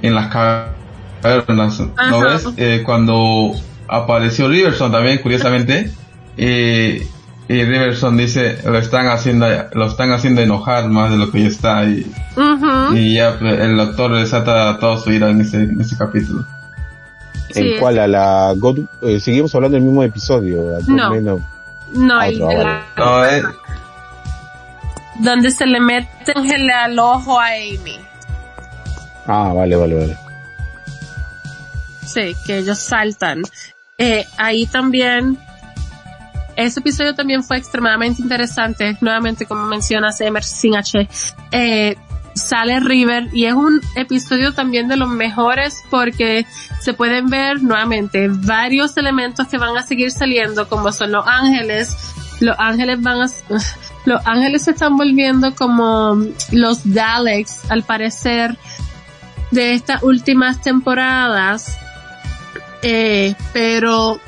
[0.00, 2.48] en las cavernas, ¿no ves?
[2.56, 3.52] Eh, cuando
[3.88, 5.92] apareció Riverson también, curiosamente,
[6.36, 7.06] eh,
[7.48, 11.48] y Riverson dice lo están haciendo lo están haciendo enojar más de lo que ya
[11.48, 12.10] está y,
[12.94, 16.46] y ya el doctor desata todo su ira en ese, en ese capítulo.
[17.54, 17.98] ¿En cuál?
[17.98, 18.54] ¿A la
[19.02, 20.78] eh, seguimos hablando del mismo episodio?
[20.86, 21.40] no.
[21.94, 23.42] No, ah, no, eh.
[25.18, 26.32] Donde se le mete
[26.72, 27.98] al ojo a Amy.
[29.26, 30.16] Ah, vale, vale, vale.
[32.06, 33.42] Sí, que ellos saltan.
[33.98, 35.38] Eh, ahí también,
[36.56, 38.96] ese episodio también fue extremadamente interesante.
[39.00, 41.08] Nuevamente, como mencionas, Emerson sin H.
[41.52, 41.96] Eh,
[42.34, 46.46] sale River y es un episodio también de los mejores porque
[46.80, 51.96] se pueden ver nuevamente varios elementos que van a seguir saliendo como son los ángeles.
[52.40, 53.26] Los ángeles van a
[54.04, 56.16] los ángeles se están volviendo como
[56.50, 58.56] los Daleks al parecer
[59.50, 61.78] de estas últimas temporadas.
[62.82, 64.20] Eh, pero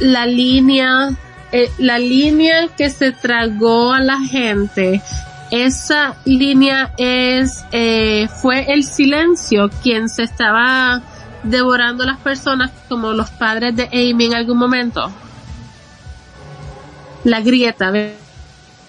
[0.00, 1.10] la línea
[1.50, 5.02] eh, la línea que se tragó a la gente
[5.50, 11.02] esa línea es eh, fue el silencio quien se estaba
[11.42, 15.10] devorando las personas como los padres de Amy en algún momento.
[17.24, 17.90] La grieta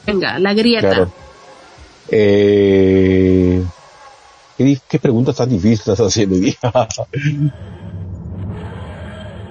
[0.06, 1.08] venga la grieta.
[2.12, 3.64] Eh,
[4.58, 6.36] ¿qué, qué preguntas tan difíciles estás haciendo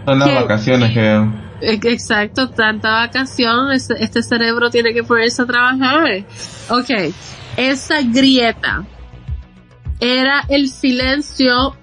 [0.09, 6.25] son las vacaciones que Exacto, tanta vacación, este, cerebro tiene que ponerse a trabajar.
[6.69, 6.91] Ok,
[7.57, 8.85] esa grieta
[10.01, 11.77] era el silencio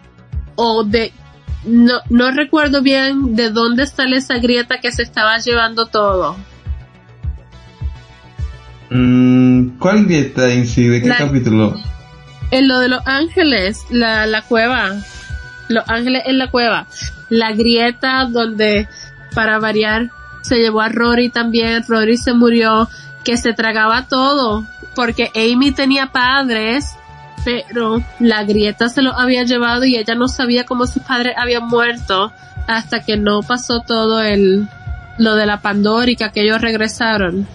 [0.55, 1.11] o de,
[1.65, 6.37] no, no recuerdo bien de dónde sale esa grieta que se estaba llevando todo.
[8.89, 10.87] Mm, ¿Cuál grieta en sí?
[10.87, 11.75] ¿De qué capítulo?
[12.51, 14.95] En lo de los ángeles, la, la cueva.
[15.67, 16.87] Los ángeles en la cueva.
[17.29, 18.87] La grieta donde
[19.35, 20.09] para variar,
[20.41, 22.89] se llevó a Rory también, Rory se murió,
[23.23, 24.65] que se tragaba todo,
[24.95, 26.95] porque Amy tenía padres,
[27.43, 31.67] pero la grieta se lo había llevado y ella no sabía cómo sus padres habían
[31.67, 32.31] muerto
[32.67, 34.67] hasta que no pasó todo el,
[35.17, 37.47] lo de la Pandora y que aquellos regresaron.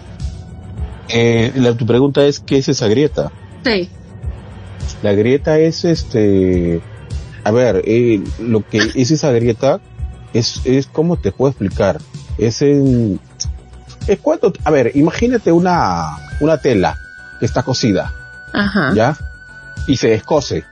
[1.09, 3.31] Eh, la, tu pregunta es, ¿qué es esa grieta?
[3.65, 3.89] Sí.
[5.03, 6.81] La grieta es este,
[7.43, 9.79] a ver, eh, lo que es esa grieta
[10.33, 11.99] es, es como te puedo explicar,
[12.37, 13.19] es en,
[14.07, 16.97] es cuando, a ver, imagínate una, una tela
[17.39, 18.13] que está cosida,
[18.53, 18.93] Ajá.
[18.93, 19.17] ¿ya?
[19.87, 20.63] Y se descose.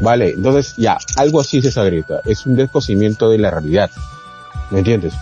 [0.00, 3.90] Vale, entonces ya, algo así es esa grieta, es un descosimiento de la realidad,
[4.70, 5.12] ¿me entiendes?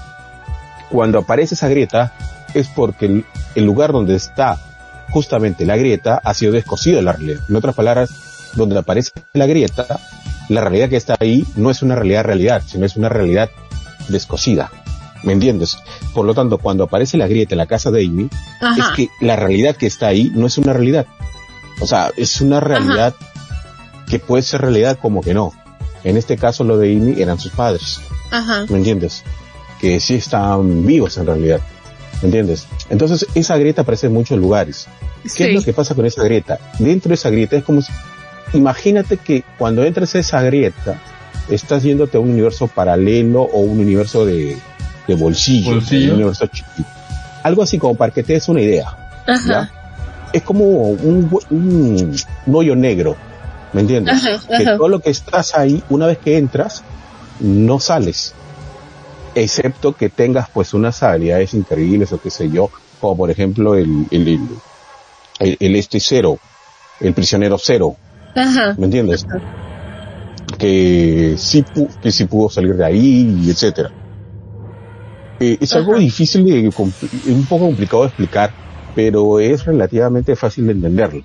[0.90, 2.12] Cuando aparece esa grieta
[2.54, 4.58] es porque el, el lugar donde está
[5.10, 7.40] justamente la grieta ha sido descosido de la realidad.
[7.48, 9.86] En otras palabras, donde aparece la grieta,
[10.48, 13.50] la realidad que está ahí no es una realidad realidad, sino es una realidad
[14.08, 14.70] descosida.
[15.24, 15.76] ¿Me entiendes?
[16.14, 18.28] Por lo tanto, cuando aparece la grieta en la casa de Amy,
[18.60, 18.76] Ajá.
[18.80, 21.06] es que la realidad que está ahí no es una realidad.
[21.80, 23.14] O sea, es una realidad
[24.08, 25.52] que puede ser realidad como que no.
[26.04, 28.00] En este caso, lo de Amy eran sus padres.
[28.30, 28.64] Ajá.
[28.68, 29.24] ¿Me entiendes?
[29.80, 31.60] Que sí están vivos en realidad.
[32.22, 32.66] ¿Me entiendes?
[32.88, 34.86] Entonces, esa grieta aparece en muchos lugares.
[35.24, 35.42] ¿Qué Sí.
[35.44, 36.58] es lo que pasa con esa grieta?
[36.78, 37.92] Dentro de esa grieta es como si,
[38.52, 40.98] imagínate que cuando entras a esa grieta,
[41.48, 44.56] estás yéndote a un universo paralelo o un universo de,
[45.06, 46.08] de bolsillo, Bolsillo.
[46.10, 46.88] un universo chiquito.
[47.42, 48.86] Algo así como para que te des una idea.
[49.26, 49.48] Ajá.
[49.48, 49.72] ¿ya?
[50.32, 53.16] Es como un, hue- un, un hoyo negro,
[53.72, 54.24] ¿me entiendes?
[54.26, 56.82] Ajá, Que todo lo que estás ahí, una vez que entras,
[57.40, 58.34] no sales.
[59.34, 62.70] Excepto que tengas pues unas habilidades increíbles o qué sé yo,
[63.00, 64.40] como por ejemplo el, el, el,
[65.40, 66.38] el- el este cero,
[67.00, 67.96] el prisionero cero,
[68.34, 68.74] Ajá.
[68.76, 69.26] ¿me entiendes?
[70.58, 71.64] Que sí,
[72.00, 73.90] que sí pudo salir de ahí, y etcétera.
[75.40, 78.52] Eh, es algo difícil compl- un poco complicado de explicar,
[78.94, 81.22] pero es relativamente fácil de entenderlo.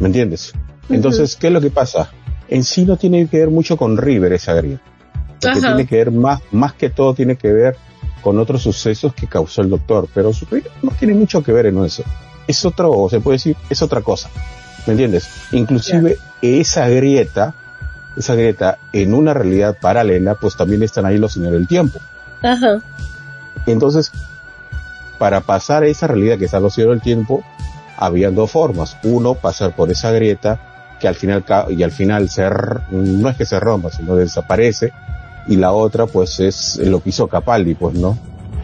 [0.00, 0.52] ¿Me entiendes?
[0.88, 2.10] Entonces, ¿qué es lo que pasa?
[2.48, 4.82] En sí no tiene que ver mucho con River esa grieta.
[5.42, 5.60] Lo que Ajá.
[5.74, 7.76] tiene que ver más, más que todo tiene que ver
[8.22, 11.66] con otros sucesos que causó el doctor, pero su River no tiene mucho que ver
[11.66, 12.02] en eso.
[12.46, 14.30] Es otro, se puede decir, es otra cosa.
[14.86, 15.28] ¿Me entiendes?
[15.52, 17.54] Inclusive esa grieta,
[18.16, 22.00] esa grieta en una realidad paralela, pues también están ahí los señores del tiempo.
[22.42, 22.80] Ajá.
[23.66, 24.12] Entonces,
[25.18, 27.42] para pasar a esa realidad que está los cielos del tiempo,
[27.96, 28.96] había dos formas.
[29.02, 30.60] Uno, pasar por esa grieta,
[31.00, 32.48] que al final, y al final se,
[32.90, 34.92] no es que se rompa, sino desaparece.
[35.46, 38.18] Y la otra, pues, es lo que hizo Capaldi, pues, ¿no?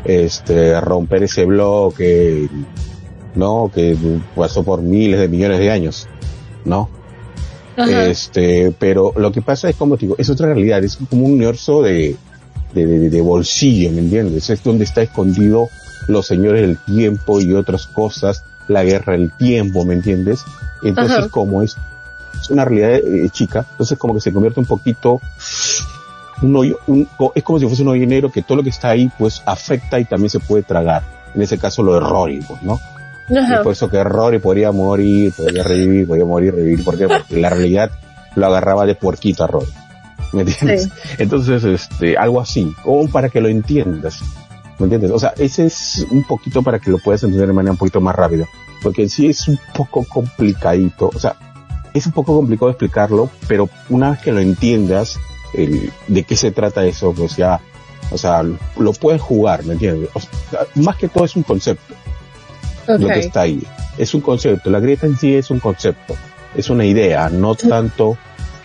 [0.05, 2.49] Este, romper ese bloque,
[3.35, 3.71] ¿no?
[3.75, 3.97] Que
[4.35, 6.09] pasó por miles de millones de años,
[6.65, 6.89] ¿no?
[7.77, 8.05] Ajá.
[8.07, 11.33] Este, pero lo que pasa es como te digo, es otra realidad, es como un
[11.35, 12.17] universo de,
[12.75, 14.51] de, de- de bolsillo, ¿me entiendes?
[14.51, 15.69] Es donde está escondido
[16.09, 20.45] los señores del tiempo y otras cosas, la guerra del tiempo, ¿me entiendes?
[20.83, 21.29] Entonces, Ajá.
[21.29, 21.77] como es,
[22.41, 25.21] es una realidad eh, chica, entonces como que se convierte un poquito,
[26.43, 28.91] un hoyo, un- es como si fuese un hoyo negro que todo lo que está
[28.91, 31.03] ahí, pues afecta y también se puede tragar.
[31.35, 32.81] En ese caso lo de Rory, pues, ¿no?
[33.31, 36.85] Y por eso que Rory podría morir, podría revivir, podría morir, revivir.
[36.85, 37.07] ¿Por qué?
[37.07, 37.91] Porque la realidad
[38.35, 39.71] lo agarraba de puerquito a Rory.
[40.33, 40.85] ¿Me entiendes?
[40.85, 40.91] Sí.
[41.19, 44.21] Entonces, este, algo así, como para que lo entiendas.
[44.79, 45.11] ¿Me entiendes?
[45.11, 48.01] O sea, ese es un poquito para que lo puedas entender de manera un poquito
[48.01, 48.47] más rápida.
[48.83, 51.11] Porque en sí es un poco complicadito.
[51.15, 51.37] O sea,
[51.95, 55.19] es un poco complicado explicarlo, pero una vez que lo entiendas,
[55.55, 57.61] el, de qué se trata eso, pues ya,
[58.11, 60.09] o sea, lo puedes jugar, ¿me entiendes?
[60.15, 60.31] O sea,
[60.77, 61.95] más que todo es un concepto
[62.87, 63.63] lo que está ahí.
[63.99, 64.71] Es un concepto.
[64.71, 66.17] La grieta en sí es un concepto.
[66.55, 68.19] Es una idea, no tanto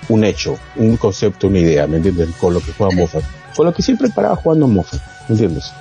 [0.10, 0.58] un hecho.
[0.76, 2.30] Un concepto, una idea, ¿me entiendes?
[2.40, 3.24] Con lo que juega Moffat.
[3.56, 5.72] Con lo que siempre paraba jugando Moffat, ¿me entiendes?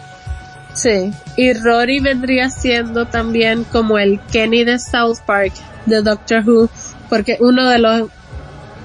[0.75, 1.13] Sí.
[1.37, 5.53] Y Rory vendría siendo también como el Kenny de South Park
[5.87, 6.69] de Doctor Who,
[7.09, 8.09] porque uno de los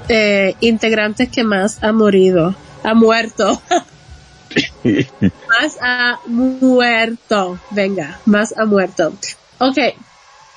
[0.08, 3.62] eh, integrantes que más ha morido, ha muerto,
[4.84, 9.14] más ha muerto, venga, más ha muerto.
[9.60, 9.78] Ok.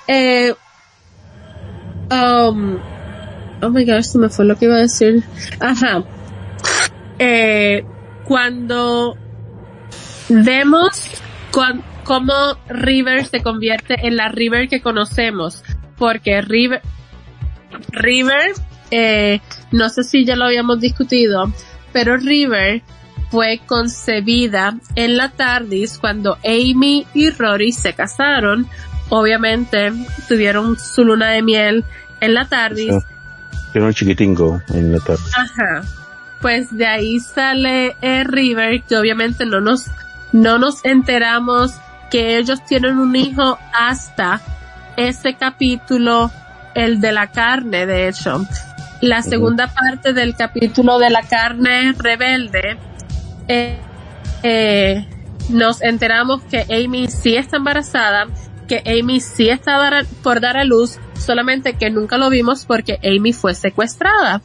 [0.09, 0.53] Eh,
[2.11, 2.78] um,
[3.62, 5.22] oh my gosh, se me fue lo que iba a decir.
[5.61, 6.03] Ajá.
[7.18, 7.84] Eh,
[8.24, 9.16] cuando
[10.28, 11.09] vemos
[11.53, 12.32] cuan- cómo
[12.68, 15.62] River se convierte en la River que conocemos,
[15.96, 16.82] porque River,
[17.90, 18.53] River,
[18.90, 19.40] eh,
[19.70, 21.53] no sé si ya lo habíamos discutido,
[21.92, 22.82] pero River
[23.30, 28.66] fue concebida en la TARDIS cuando Amy y Rory se casaron.
[29.15, 29.93] Obviamente
[30.27, 31.85] tuvieron su luna de miel
[32.21, 32.95] en la TARDIS.
[33.71, 35.23] Tiene un chiquitingo en la tarde.
[35.37, 35.83] Ajá.
[36.41, 39.91] Pues de ahí sale eh, River, que obviamente no nos,
[40.33, 41.73] no nos enteramos
[42.11, 44.41] que ellos tienen un hijo hasta
[44.97, 46.31] ese capítulo,
[46.75, 48.47] el de la carne, de hecho.
[49.03, 52.79] La segunda parte del capítulo de la carne rebelde,
[53.47, 53.79] eh,
[54.43, 55.07] eh,
[55.51, 58.27] nos enteramos que Amy sí está embarazada
[58.69, 59.91] que Amy sí estaba
[60.23, 64.43] por dar a luz, solamente que nunca lo vimos porque Amy fue secuestrada.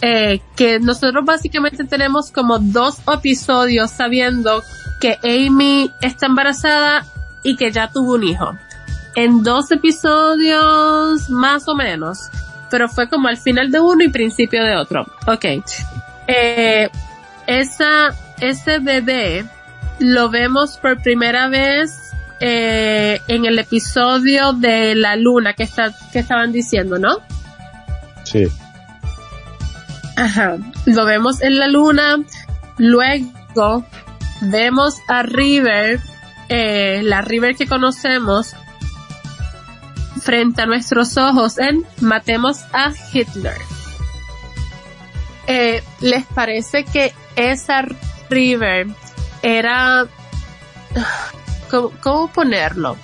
[0.00, 4.62] Eh, que nosotros básicamente tenemos como dos episodios sabiendo
[5.00, 7.04] que Amy está embarazada
[7.42, 8.56] y que ya tuvo un hijo.
[9.16, 12.30] En dos episodios más o menos,
[12.70, 15.06] pero fue como al final de uno y principio de otro.
[15.26, 15.44] Ok.
[16.28, 16.88] Eh,
[17.46, 19.44] esa, ese bebé
[19.98, 22.07] lo vemos por primera vez
[22.40, 27.18] eh, en el episodio de la luna que, está, que estaban diciendo, ¿no?
[28.24, 28.46] Sí.
[30.16, 30.56] Ajá.
[30.86, 32.16] Lo vemos en la luna.
[32.76, 33.84] Luego
[34.40, 36.00] vemos a River,
[36.48, 38.54] eh, la River que conocemos,
[40.22, 43.56] frente a nuestros ojos en Matemos a Hitler.
[45.46, 47.82] Eh, ¿Les parece que esa
[48.28, 48.86] River
[49.42, 50.06] era...
[51.70, 52.96] ¿Cómo, cómo ponerlo?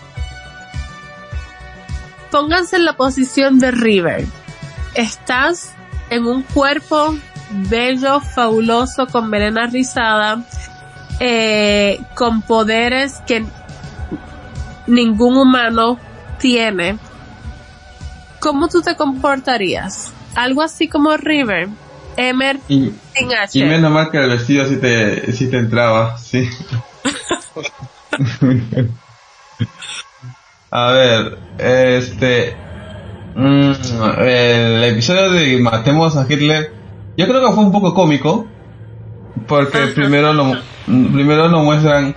[2.30, 4.24] Pónganse en la posición de River.
[4.94, 5.74] Estás
[6.10, 7.16] en un cuerpo
[7.50, 10.44] bello, fabuloso, con melena rizada,
[11.20, 13.44] eh, con poderes que
[14.86, 15.98] ningún humano
[16.38, 16.98] tiene.
[18.40, 20.12] ¿Cómo tú te comportarías?
[20.34, 21.68] Algo así como River,
[22.16, 22.92] Emer y,
[23.52, 26.48] Y menos mal que el vestido sí te, sí te entraba, sí.
[30.70, 32.56] A ver, este,
[33.34, 33.72] Mm,
[34.20, 36.72] el episodio de Matemos a Hitler,
[37.16, 38.46] yo creo que fue un poco cómico,
[39.48, 40.56] porque primero lo,
[40.86, 42.14] primero nos muestran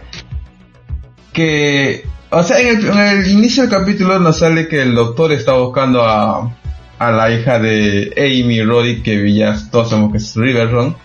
[1.33, 6.05] que, o sea, en el, inicio del capítulo nos sale que el doctor está buscando
[6.05, 6.55] a,
[6.99, 10.95] a la hija de Amy Roddy, que ya todos sabemos que es Riverron.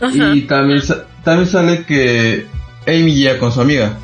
[0.00, 0.82] Y también,
[1.22, 2.46] también sale que
[2.86, 3.98] Amy llega con su amiga.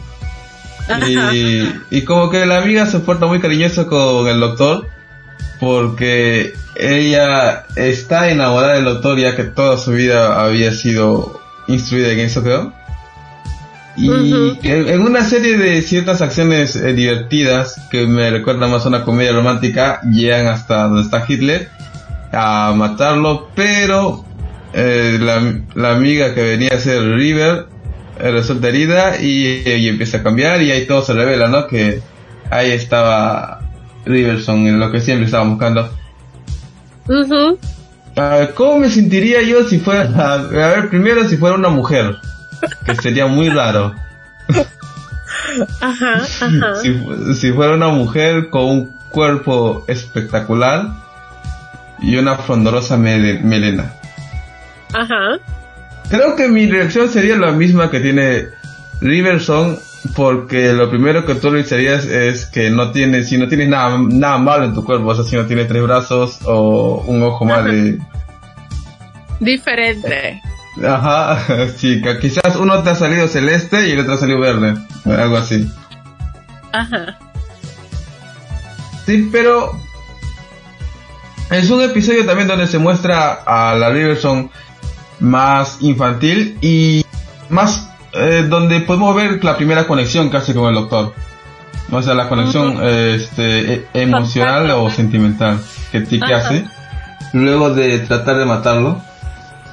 [1.07, 1.69] Y,
[1.99, 4.89] y como que la amiga se porta muy cariñosa con el doctor
[5.61, 12.21] porque ella está enamorada del doctor ya que toda su vida había sido instruida en
[12.21, 12.73] eso creo.
[13.97, 19.03] Y en, una serie de ciertas acciones eh, divertidas que me recuerdan más a una
[19.03, 21.69] comedia romántica, llegan hasta donde está Hitler
[22.33, 24.25] a matarlo, pero
[24.73, 27.67] eh, la, la, amiga que venía a ser River
[28.19, 31.67] resulta herida y, empieza a cambiar y ahí todo se revela, ¿no?
[31.67, 32.03] Que
[32.51, 33.61] ahí estaba
[34.05, 35.91] Riverson, en lo que siempre estaba buscando.
[38.55, 42.17] ¿Cómo me sentiría yo si fuera, a, ver, primero si fuera una mujer?
[42.85, 43.95] Que sería muy raro.
[45.81, 46.75] Ajá, ajá.
[47.35, 50.89] Si, fuera una mujer con un cuerpo espectacular
[52.01, 53.95] y una frondorosa melena.
[54.93, 55.39] Ajá.
[56.11, 58.49] Creo que mi reacción sería la misma que tiene
[59.01, 59.79] Riverson,
[60.17, 63.99] porque lo primero que tú le dirías es que no tienes, si no tienes nada,
[63.99, 67.45] nada malo en tu cuerpo, o sea, si no tienes tres brazos o un ojo
[67.45, 67.99] más de...
[69.41, 70.41] Diferente.
[70.83, 71.39] Ajá,
[71.81, 75.71] que quizás uno te ha salido celeste y el otro ha salido verde, algo así.
[76.73, 77.19] Ajá.
[79.05, 79.79] Sí, pero
[81.51, 84.51] es un episodio también donde se muestra a la Riverson
[85.21, 87.05] más infantil y
[87.49, 91.13] más eh, donde podemos ver la primera conexión hace con el doctor.
[91.91, 95.59] O sea, la conexión este, e, emocional o sentimental
[95.91, 96.67] que Tiki hace
[97.33, 99.01] luego de tratar de matarlo.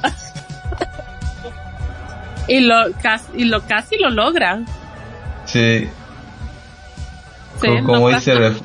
[2.48, 4.62] y lo casi, y lo casi lo logra.
[5.46, 5.89] Sí.
[7.86, 8.56] como, dice el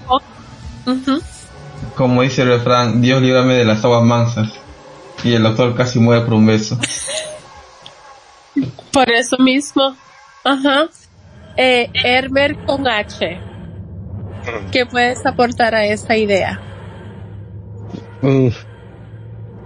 [1.97, 4.59] como dice el refrán, Dios líbrame de las aguas mansas.
[5.24, 6.78] Y el doctor casi muere por un beso.
[8.92, 9.96] Por eso mismo.
[10.44, 10.88] Ajá.
[11.56, 13.38] Eh, Herbert con H.
[14.72, 16.60] ¿Qué puedes aportar a esa idea?
[18.22, 18.48] Mm.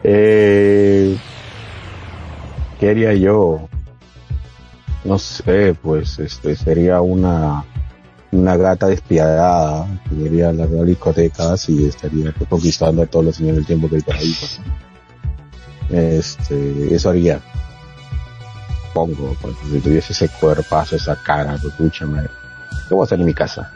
[0.02, 1.16] Eh,
[2.80, 3.68] ¿Qué haría yo?
[5.04, 7.64] No sé, pues este sería una
[8.34, 13.58] una gata despiadada que iría a las discotecas y estaría conquistando a todos los señores
[13.58, 14.34] del tiempo que hay por ahí.
[14.38, 14.60] Pues.
[15.94, 17.40] Este, eso haría.
[18.92, 22.22] Pongo, pues, si tuviese ese cuerpazo, esa cara, pues, escúchame.
[22.88, 23.70] ¿Qué voy a hacer en mi casa?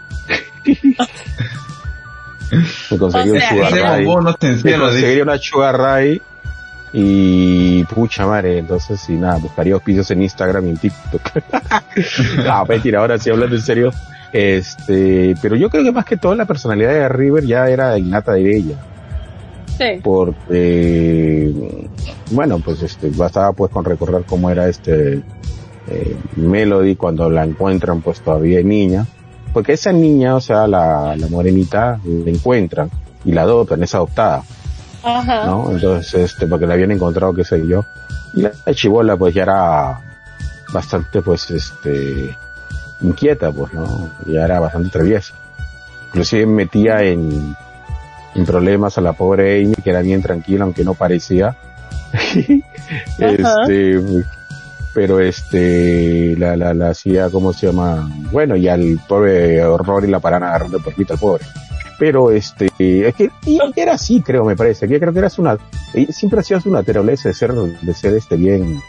[2.91, 4.03] me conseguí un sugar
[4.65, 6.21] me conseguiría una sugar ray
[6.93, 11.23] y pucha madre, entonces si nada, buscaría auspicios en Instagram y en TikTok.
[12.45, 13.93] no, mentira, ahora sí hablando en serio.
[14.33, 18.33] Este, pero yo creo que más que todo la personalidad de River ya era innata
[18.33, 18.77] de ella.
[20.03, 21.53] Porque,
[22.31, 25.23] bueno, pues este, bastaba pues con recordar cómo era este
[25.89, 29.07] eh, Melody cuando la encuentran pues todavía niña.
[29.53, 32.91] porque esa niña, o sea, la, la morenita, la encuentran
[33.25, 34.43] y la adoptan, es adoptada.
[35.03, 35.47] Ajá.
[35.47, 35.71] ¿no?
[35.71, 37.85] Entonces, este, porque la habían encontrado, qué sé yo.
[38.35, 40.01] Y la chibola, pues ya era
[40.73, 42.37] bastante, pues, este,
[43.01, 44.11] inquieta, pues, ¿no?
[44.27, 45.35] Ya era bastante traviesa.
[46.09, 47.57] Inclusive metía en,
[48.35, 51.57] en problemas a la pobre Amy, que era bien tranquila, aunque no parecía.
[53.19, 54.01] este,
[54.95, 58.11] pero este, la, la, la hacía, ¿cómo se llama?
[58.33, 61.45] Bueno, y al pobre horror y la paran agarrando por al pobre
[61.99, 63.31] pero este es que
[63.77, 65.59] era así creo me parece que creo que eras una
[66.11, 68.81] siempre hacías una naturaleza de ser de ser este bien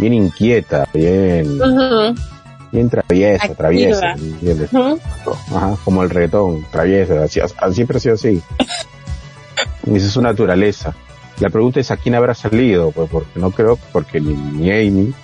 [0.00, 1.58] bien inquieta bien
[2.76, 4.14] bien traviesa traviesa
[5.54, 7.26] Ajá, como el reggaetón traviesa
[7.72, 8.42] siempre ha sido así.
[9.86, 10.94] Esa es su naturaleza.
[11.38, 15.14] La pregunta es a quién habrá salido pues porque no creo porque ni, ni Amy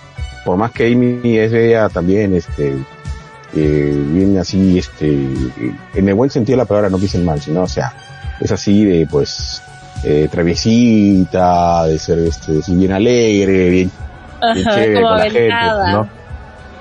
[0.45, 2.75] por más que Amy es ella también este
[3.55, 5.27] eh, viene así, este,
[5.93, 7.93] en el buen sentido de la palabra, no piensen mal, sino, o sea,
[8.39, 9.61] es así de, pues,
[10.03, 13.91] eh, traviesita, de ser, este, bien alegre, bien,
[14.55, 15.49] chévere con la gente,
[15.91, 16.22] ¿no?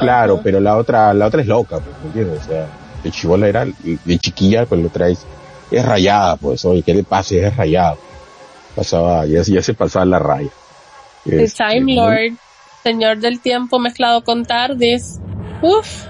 [0.03, 2.43] Claro, pero la otra, la otra es loca, pues, ¿me entiendes?
[2.45, 2.67] O sea,
[3.03, 5.25] de chivola era, de chiquilla, pues lo traes,
[5.71, 7.47] es rayada, pues, oye, ¿qué le pase?
[7.47, 7.99] Es rayado.
[8.75, 10.51] Pasaba, ya, ya se pasaba la raya.
[11.25, 12.39] The este, Time Lord,
[12.83, 15.21] señor del tiempo mezclado con Tardis.
[15.61, 16.07] Uf.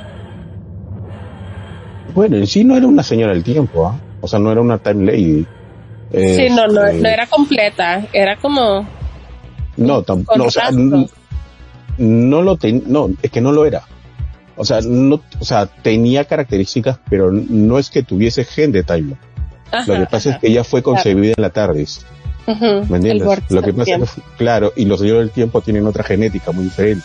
[2.14, 3.98] Bueno, en sí no era una señora del tiempo, ¿ah?
[4.20, 5.46] O sea, no era una time lady.
[6.12, 8.86] sí, no, no, este, no, era completa, era como...
[9.76, 11.06] No, tampoco, o sea, no,
[11.98, 13.82] lo ten, no, es que no lo era.
[14.56, 19.16] O sea, no, o sea, tenía características, pero no es que tuviese gen de Time
[19.86, 22.04] Lo que pasa es que ella fue concebida en la TARDIS.
[22.46, 23.50] ¿Me entiendes?
[23.50, 26.64] Lo que pasa es que, claro, y los señores del tiempo tienen otra genética muy
[26.64, 27.04] diferente.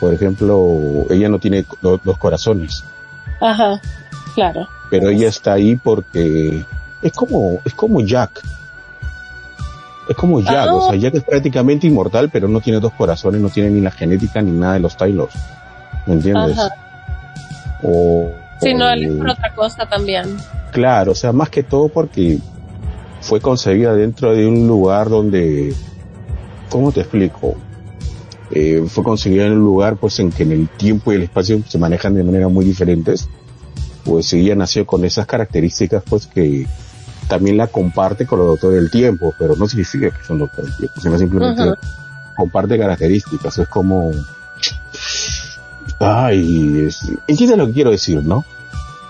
[0.00, 2.82] Por ejemplo, ella no tiene dos corazones.
[3.40, 3.80] Ajá.
[4.34, 4.66] Claro.
[4.90, 6.64] Pero ella está ahí porque
[7.02, 8.42] es como, es como Jack.
[10.10, 10.96] Es como Jack, o sea.
[10.96, 14.50] Jack es prácticamente inmortal, pero no tiene dos corazones, no tiene ni la genética ni
[14.50, 15.30] nada de los Tylos.
[16.04, 16.58] ¿Me entiendes?
[16.58, 16.74] Ajá.
[17.84, 20.36] O, sí, no, él es por otra cosa también.
[20.72, 22.40] Claro, o sea, más que todo porque
[23.20, 25.74] fue concebida dentro de un lugar donde,
[26.68, 27.54] ¿cómo te explico?
[28.50, 31.62] Eh, fue concebida en un lugar pues en que en el tiempo y el espacio
[31.68, 33.28] se manejan de manera muy diferentes
[34.04, 36.66] pues ella nació con esas características pues que
[37.30, 40.78] también la comparte con los doctores del tiempo, pero no significa que son doctores del
[40.78, 41.62] tiempo, sino simplemente
[42.36, 44.10] comparte características, es como
[45.98, 46.88] ay,
[47.26, 48.44] entiendes lo que quiero decir, ¿no?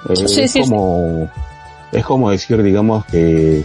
[0.09, 1.31] es como
[1.91, 3.65] es como decir, digamos que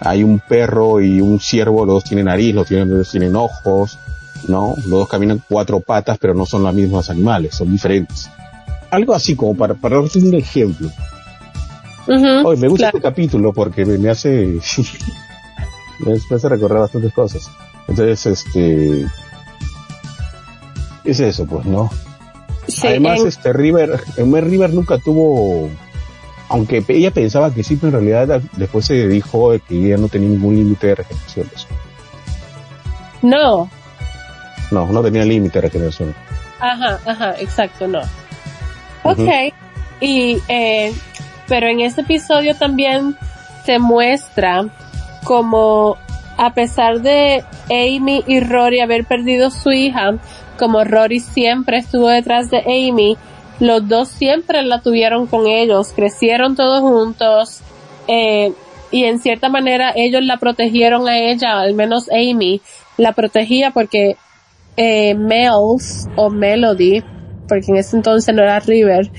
[0.00, 3.36] hay un perro y un ciervo, los dos tienen nariz, los, tienen, los dos tienen
[3.36, 3.98] ojos,
[4.48, 4.74] ¿no?
[4.78, 8.30] Los dos caminan cuatro patas, pero no son los mismos animales, son diferentes
[8.90, 10.90] algo así como para, para darte un ejemplo.
[12.10, 14.58] Hoy me gusta este capítulo porque me, hace,
[16.00, 17.48] me hace recordar bastantes cosas.
[17.86, 19.06] Entonces, este,
[21.04, 21.88] es eso, pues, ¿no?
[22.82, 25.68] Además, este River, River nunca tuvo,
[26.48, 30.28] aunque ella pensaba que sí, pero en realidad después se dijo que ella no tenía
[30.30, 31.66] ningún límite de regeneraciones.
[33.22, 33.70] No.
[34.70, 36.14] No, no tenía límite de regeneración.
[36.58, 38.00] Ajá, ajá, exacto, no.
[39.04, 39.28] Ok.
[40.00, 40.92] Y, eh,
[41.50, 43.16] pero en ese episodio también
[43.66, 44.68] se muestra
[45.24, 45.96] como
[46.38, 50.12] a pesar de Amy y Rory haber perdido su hija,
[50.56, 53.16] como Rory siempre estuvo detrás de Amy,
[53.58, 57.60] los dos siempre la tuvieron con ellos, crecieron todos juntos,
[58.06, 58.52] eh,
[58.92, 62.60] y en cierta manera ellos la protegieron a ella, al menos Amy
[62.96, 64.16] la protegía porque
[64.76, 67.02] eh, Mels o Melody
[67.50, 69.10] porque en ese entonces no era River,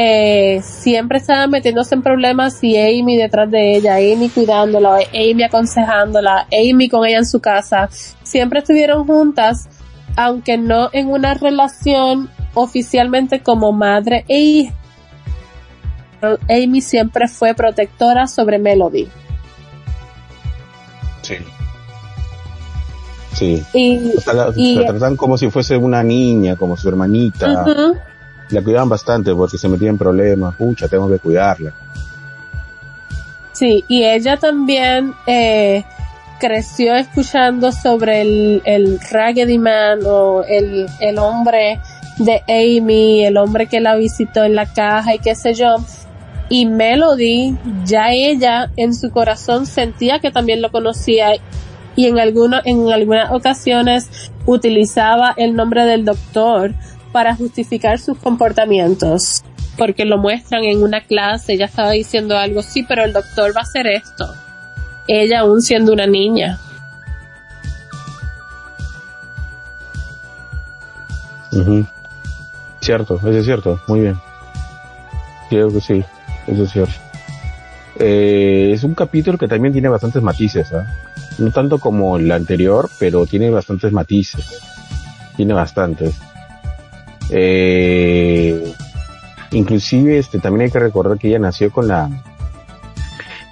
[0.00, 6.46] eh, siempre estaba metiéndose en problemas y Amy detrás de ella, Amy cuidándola, Amy aconsejándola,
[6.52, 7.88] Amy con ella en su casa.
[8.22, 9.68] Siempre estuvieron juntas,
[10.16, 14.74] aunque no en una relación oficialmente como madre e hija.
[16.48, 19.08] Amy siempre fue protectora sobre Melody.
[21.22, 21.34] Sí.
[23.32, 23.62] Sí.
[23.74, 24.12] Y,
[24.76, 27.66] la, tratan como si fuese una niña, como su hermanita.
[28.50, 30.54] La cuidaban bastante porque se metía en problemas.
[30.54, 31.72] Pucha, tengo que cuidarla.
[33.52, 35.84] Sí, y ella también eh,
[36.38, 41.80] creció escuchando sobre el, el Raggedy Man o el, el hombre
[42.18, 45.76] de Amy, el hombre que la visitó en la caja y qué sé yo.
[46.48, 51.32] Y Melody, ya ella en su corazón sentía que también lo conocía
[51.94, 54.08] y en, algunos, en algunas ocasiones
[54.46, 56.72] utilizaba el nombre del doctor
[57.12, 59.42] para justificar sus comportamientos.
[59.76, 63.60] porque lo muestran en una clase, ella estaba diciendo algo, sí, pero el doctor va
[63.60, 64.34] a hacer esto.
[65.06, 66.58] Ella aún siendo una niña.
[72.80, 74.16] Cierto, eso es cierto, muy bien.
[75.48, 76.04] Creo que sí,
[76.46, 76.94] eso es cierto.
[77.98, 80.86] Eh, es un capítulo que también tiene bastantes matices, ¿ah?
[81.38, 84.60] no tanto como el anterior, pero tiene bastantes matices.
[85.36, 86.14] Tiene bastantes.
[87.30, 88.72] Eh,
[89.52, 92.08] inclusive, este, también hay que recordar que ella nació con la,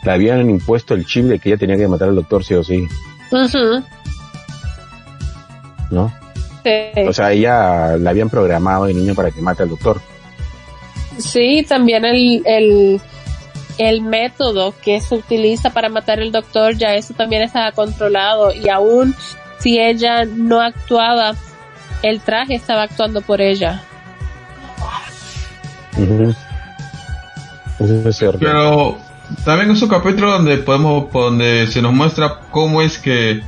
[0.06, 2.62] le habían impuesto el chip de que ella tenía que matar al doctor sí o
[2.62, 2.86] sí.
[5.90, 6.12] ¿No?
[7.06, 10.00] O sea, ella la habían programado de niño para que mate al doctor.
[11.18, 13.00] Sí, también el, el,
[13.78, 18.68] el método que se utiliza para matar al doctor, ya eso también estaba controlado y
[18.68, 19.14] aún
[19.58, 21.34] si ella no actuaba,
[22.02, 23.82] el traje estaba actuando por ella.
[28.38, 28.98] Pero
[29.44, 33.42] también es un capítulo donde podemos, donde se nos muestra cómo es que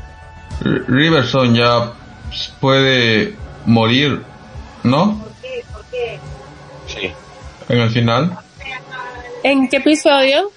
[0.61, 1.92] Riverson ya
[2.61, 4.22] puede morir,
[4.82, 5.22] ¿no?
[5.72, 6.18] ¿Por qué?
[6.86, 7.12] Sí.
[7.68, 8.38] En el final.
[9.42, 10.51] ¿En qué episodio?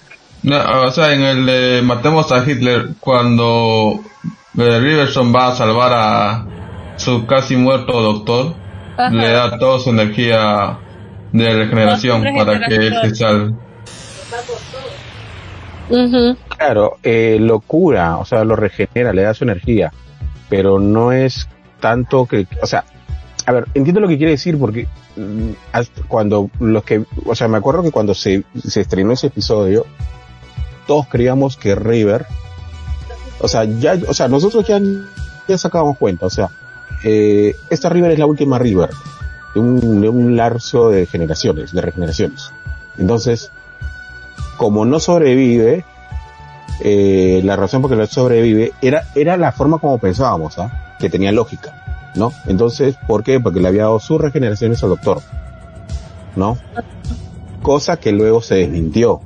[0.44, 4.00] o sea, en el de Matemos a Hitler, cuando
[4.58, 6.46] eh, Riverson va a salvar a
[7.02, 8.54] su casi muerto doctor,
[9.10, 10.78] le da toda su energía
[11.32, 13.54] de regeneración para que él se salve.
[16.56, 19.92] Claro, eh, lo cura, o sea, lo regenera, le da su energía,
[20.48, 21.48] pero no es
[21.80, 22.84] tanto que, o sea,
[23.44, 24.86] a ver, entiendo lo que quiere decir porque
[25.16, 25.50] mm,
[26.06, 29.84] cuando los que, o sea, me acuerdo que cuando se, se estrenó ese episodio,
[30.86, 32.26] todos creíamos que River,
[33.40, 34.80] o sea, ya, o sea, nosotros ya,
[35.48, 36.48] ya sacábamos cuenta, o sea,
[37.04, 38.90] eh, esta River es la última River
[39.54, 42.52] de un, de un larzo de generaciones, de regeneraciones.
[42.98, 43.50] Entonces,
[44.56, 45.84] como no sobrevive,
[46.80, 50.96] eh, la razón por que no sobrevive era, era la forma como pensábamos, ¿ah?
[50.98, 52.32] que tenía lógica, ¿no?
[52.46, 53.40] Entonces, ¿por qué?
[53.40, 55.20] Porque le había dado sus regeneraciones al doctor,
[56.36, 56.58] ¿no?
[57.62, 59.20] Cosa que luego se desmintió.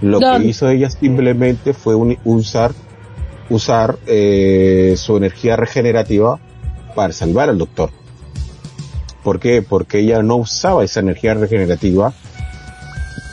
[0.00, 2.72] Lo que hizo ella simplemente fue usar,
[3.48, 6.40] usar eh, su energía regenerativa
[6.94, 7.90] para salvar al doctor.
[9.22, 9.62] ¿Por qué?
[9.62, 12.12] Porque ella no usaba esa energía regenerativa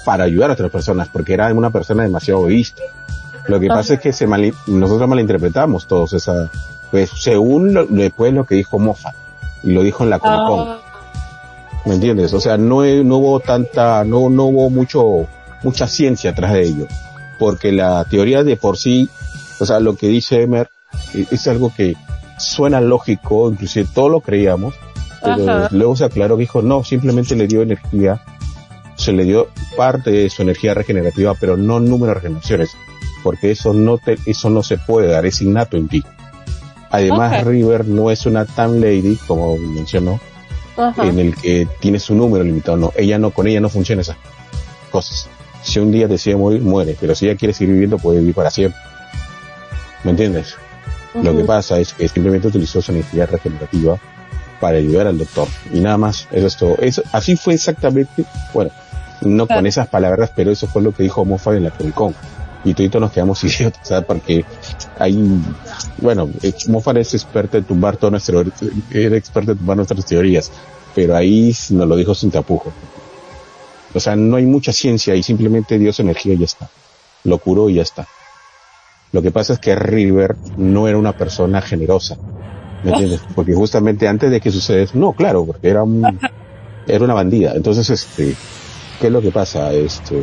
[0.06, 2.84] para ayudar a otras personas, porque era una persona demasiado egoísta.
[3.48, 6.52] Lo que pasa es que se nosotros malinterpretamos todos esa,
[6.92, 9.16] pues según después lo que dijo Moffat,
[9.64, 10.60] y lo dijo en la Comic Con.
[10.68, 10.80] Ah.
[11.86, 12.34] ¿Me entiendes?
[12.34, 15.28] O sea, no, no hubo tanta, no, no hubo mucho,
[15.64, 16.88] mucha ciencia atrás de ello.
[17.40, 19.10] Porque la teoría de por sí,
[19.60, 20.70] o sea, lo que dice Emer,
[21.16, 21.96] e-, es algo que
[22.40, 24.74] suena lógico, inclusive todo lo creíamos,
[25.22, 28.22] pero luego se aclaró que dijo, no, simplemente le dio energía,
[28.96, 32.72] se le dio parte de su energía regenerativa, pero no número de regeneraciones,
[33.24, 36.04] porque eso no te, eso no se puede dar, es innato en ti.
[36.92, 40.20] Además, River no es una tan lady, como mencionó,
[40.98, 44.18] en el que tiene su número limitado, no, ella no, con ella no funciona esas
[44.90, 45.30] cosas.
[45.62, 48.50] Si un día decide morir, muere, pero si ella quiere seguir viviendo, puede vivir para
[48.50, 48.80] siempre.
[50.06, 50.56] ¿Me entiendes?
[51.16, 54.00] Lo que pasa es que simplemente utilizó su energía regenerativa
[54.60, 55.48] para ayudar al doctor.
[55.74, 56.76] Y nada más, eso es todo.
[56.78, 58.72] Eso, así fue exactamente, bueno,
[59.22, 62.16] no con esas palabras, pero eso fue lo que dijo Moffat en la Comic
[62.64, 64.06] Y todos nos quedamos idiotas, ¿sabes?
[64.06, 64.46] Porque
[64.98, 65.42] hay,
[65.98, 68.46] bueno, eh, Moffat es experto en tumbar todas nuestras,
[68.92, 70.52] era experto en tumbar nuestras teorías,
[70.94, 72.72] pero ahí nos lo dijo sin tapujo.
[73.94, 76.70] O sea, no hay mucha ciencia y simplemente dio su energía y ya está.
[77.24, 78.08] Lo curó y ya está.
[79.12, 82.18] Lo que pasa es que River no era una persona generosa.
[82.84, 83.22] ¿Me entiendes?
[83.36, 86.04] Porque justamente antes de que suceda eso, no, claro, porque era un,
[86.88, 87.54] era una bandida.
[87.56, 88.36] Entonces, este,
[89.00, 89.74] ¿qué es lo que pasa?
[89.74, 90.22] Este,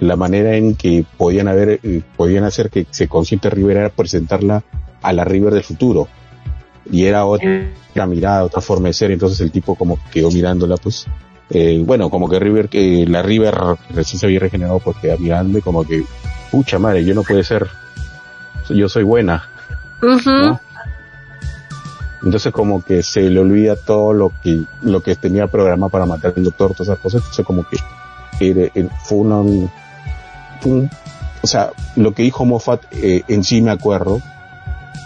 [0.00, 4.62] la manera en que podían haber, eh, podían hacer que se consciente River era presentarla
[5.02, 6.08] a la River del futuro.
[6.90, 9.10] Y era otra mirada, otra forma de ser.
[9.10, 11.06] Entonces el tipo como quedó mirándola, pues,
[11.50, 13.54] eh, bueno, como que River, que la River
[13.90, 16.04] recién se había regenerado porque mirando y como que,
[16.54, 17.66] pucha madre, yo no puede ser,
[18.68, 19.48] yo soy buena.
[22.22, 26.32] Entonces como que se le olvida todo lo que, lo que tenía programado para matar
[26.36, 27.22] al doctor, todas esas cosas.
[27.22, 27.76] Entonces como que
[29.02, 34.20] fue una, o sea, lo que dijo Moffat eh, en sí me acuerdo,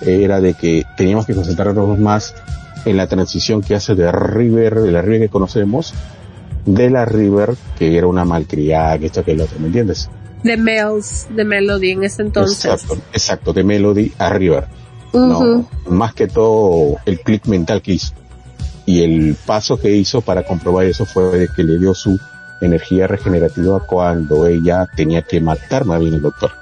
[0.02, 2.34] era de que teníamos que concentrarnos más
[2.84, 5.94] en la transición que hace de River, de la River que conocemos,
[6.66, 10.08] de la River, que era una malcriada, que esto que el otro, ¿me entiendes?
[10.42, 12.64] De Mel's, de Melody en ese entonces.
[12.64, 14.66] Exacto, exacto, de Melody a River.
[15.12, 18.12] No, más que todo el click mental que hizo.
[18.88, 22.18] y el paso que hizo para comprobar eso fue de que le dio su
[22.60, 26.52] energía regenerativa cuando ella tenía que matar más bien el doctor.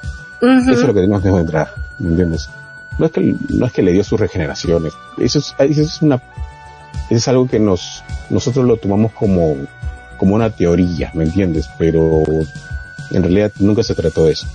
[0.41, 1.69] Eso es lo que tenemos que encontrar,
[1.99, 2.49] ¿me entiendes?
[2.99, 6.21] No es que, no es que le dio sus regeneraciones, eso es, eso es una,
[7.11, 9.57] es algo que nos, nosotros lo tomamos como,
[10.17, 11.69] como una teoría, ¿me entiendes?
[11.79, 12.25] Pero
[13.11, 14.47] en realidad nunca se trató eso.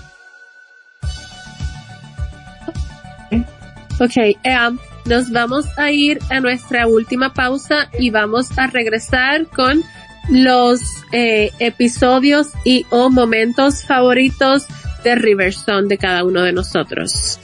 [3.99, 9.83] Ok, um, nos vamos a ir a nuestra última pausa y vamos a regresar con
[10.29, 10.81] los
[11.11, 14.65] eh, episodios y o momentos favoritos
[15.03, 17.39] de Riverstone de cada uno de nosotros.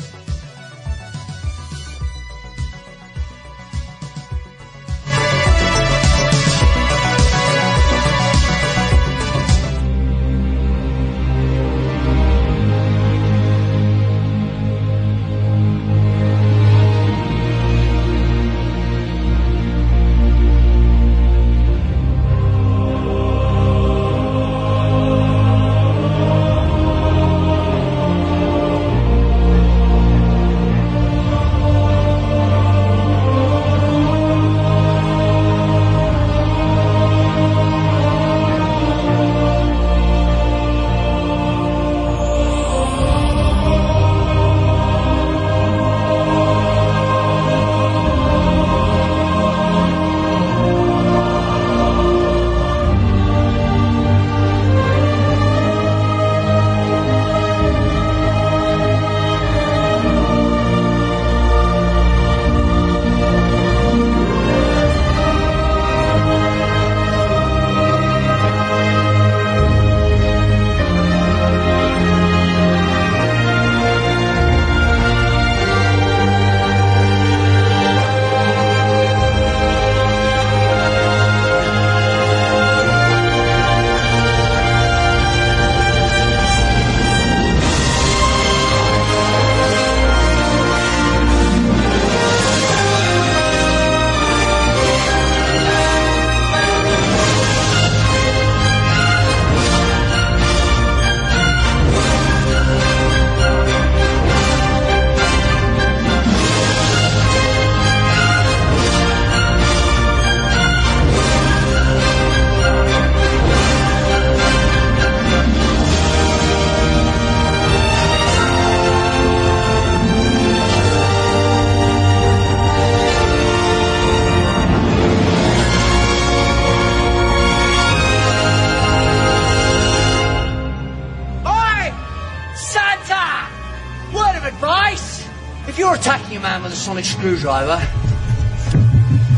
[136.88, 137.86] Sonic screwdriver.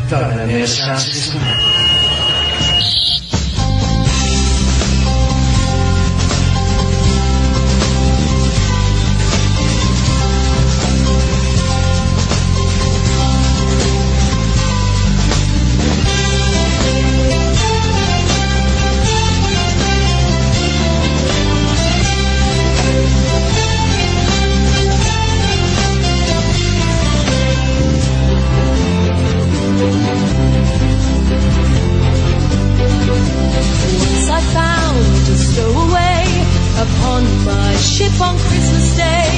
[0.08, 1.02] Don't let me sound
[37.80, 39.29] ship on Christmas Day.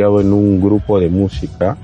[0.00, 1.76] En un grupo de música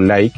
[0.00, 0.29] gustó y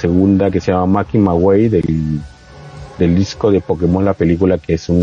[0.00, 2.20] segunda que se llama Maki Mawei del,
[2.98, 5.02] del disco de Pokémon, la película que es un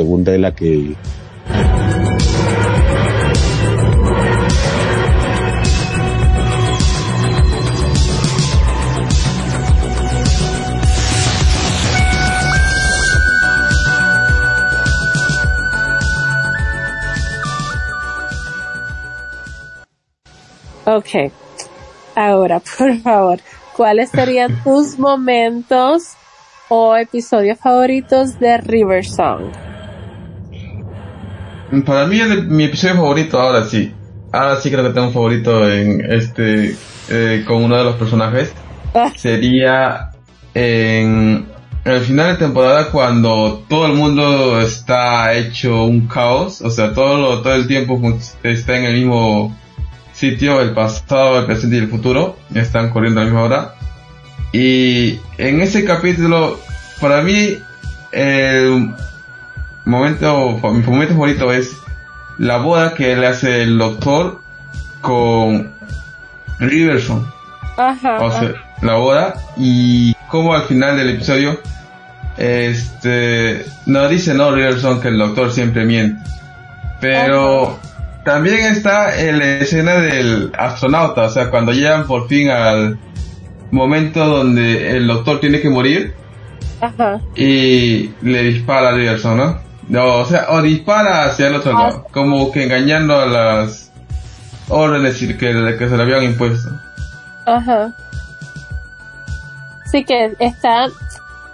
[0.00, 0.96] segunda es la que
[20.86, 21.30] Ok.
[22.16, 23.38] Ahora, por favor,
[23.76, 26.14] ¿cuáles serían tus momentos
[26.70, 29.69] o episodios favoritos de River Song?
[31.84, 33.92] Para mí mi episodio favorito ahora sí.
[34.32, 36.76] Ahora sí creo que tengo un favorito en este
[37.08, 38.52] eh, con uno de los personajes.
[38.94, 39.12] Ah.
[39.16, 40.10] Sería
[40.54, 41.46] en
[41.84, 47.40] el final de temporada cuando todo el mundo está hecho un caos, o sea, todo
[47.40, 48.00] todo el tiempo
[48.42, 49.56] está en el mismo
[50.12, 53.74] sitio, el pasado, el presente y el futuro, están corriendo a la misma hora.
[54.52, 56.58] Y en ese capítulo,
[57.00, 57.56] para mí,
[58.12, 58.90] el
[59.84, 61.76] momento, mi momento favorito es
[62.38, 64.40] la boda que le hace el doctor
[65.00, 65.72] con
[66.58, 67.30] Riverson.
[67.76, 68.18] Ajá.
[68.20, 71.60] O sea, la boda y como al final del episodio,
[72.36, 76.22] este, no dice no Riverson que el doctor siempre miente.
[77.00, 77.78] Pero
[78.24, 82.98] también está en la escena del astronauta, o sea, cuando llegan por fin al,
[83.70, 86.14] momento donde el doctor tiene que morir
[87.36, 89.69] y le dispara a Riverson, ¿no?
[89.92, 92.10] O sea, o dispara hacia el otro lado, ah.
[92.12, 93.90] como que engañando a las
[94.68, 96.70] órdenes que, que se le habían impuesto.
[97.46, 97.92] Ajá.
[99.90, 100.88] Sí que está,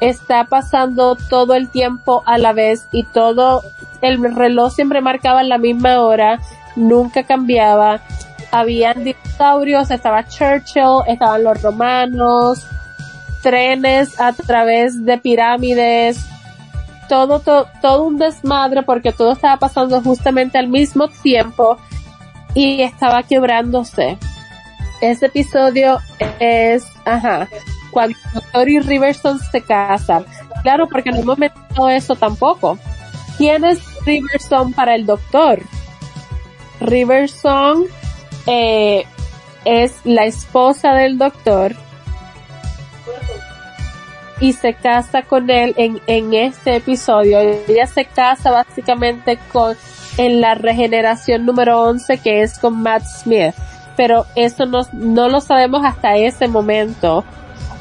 [0.00, 3.62] está pasando todo el tiempo a la vez y todo,
[4.02, 6.38] el reloj siempre marcaba la misma hora,
[6.76, 8.02] nunca cambiaba
[8.50, 12.66] habían dinosaurios, estaba Churchill, estaban los romanos,
[13.42, 16.24] trenes a través de pirámides,
[17.08, 21.78] todo, todo, todo un desmadre porque todo estaba pasando justamente al mismo tiempo
[22.54, 24.18] y estaba quebrándose.
[25.00, 25.98] Ese episodio
[26.40, 27.48] es, ajá,
[27.90, 30.24] cuando Doctor y Riverson se casan.
[30.62, 32.78] Claro, porque no hemos metido eso tampoco.
[33.36, 35.60] ¿Quién es Riverson para el Doctor?
[36.80, 37.84] Riverson
[38.46, 39.04] eh,
[39.64, 41.74] es la esposa del doctor
[44.40, 47.38] y se casa con él en, en este episodio.
[47.40, 49.76] Ella se casa básicamente con
[50.18, 53.54] en la regeneración número 11 que es con Matt Smith.
[53.96, 57.24] Pero eso no, no lo sabemos hasta ese momento.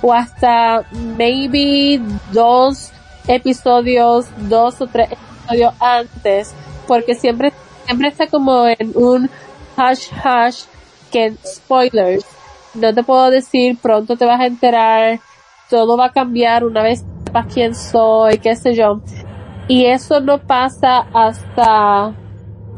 [0.02, 0.84] O hasta
[1.18, 2.02] maybe
[2.32, 2.92] dos
[3.28, 6.54] episodios, dos o tres episodios antes.
[6.88, 7.52] Porque siempre,
[7.86, 9.30] siempre está como en un
[9.78, 10.64] hush hush
[11.12, 12.26] que spoilers.
[12.74, 15.20] No te puedo decir, pronto te vas a enterar,
[15.70, 19.02] todo va a cambiar una vez sepas quién soy, qué sé yo.
[19.68, 22.14] Y eso no pasa hasta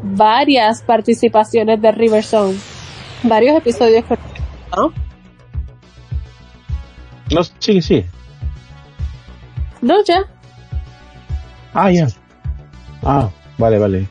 [0.04, 2.24] varias participaciones de River
[3.24, 4.06] Varios episodios,
[4.76, 4.94] ¿no?
[7.32, 8.06] No, sí, sí.
[9.82, 10.24] No, ya.
[11.74, 12.08] Ah, ya.
[13.04, 14.08] Ah, vale, vale.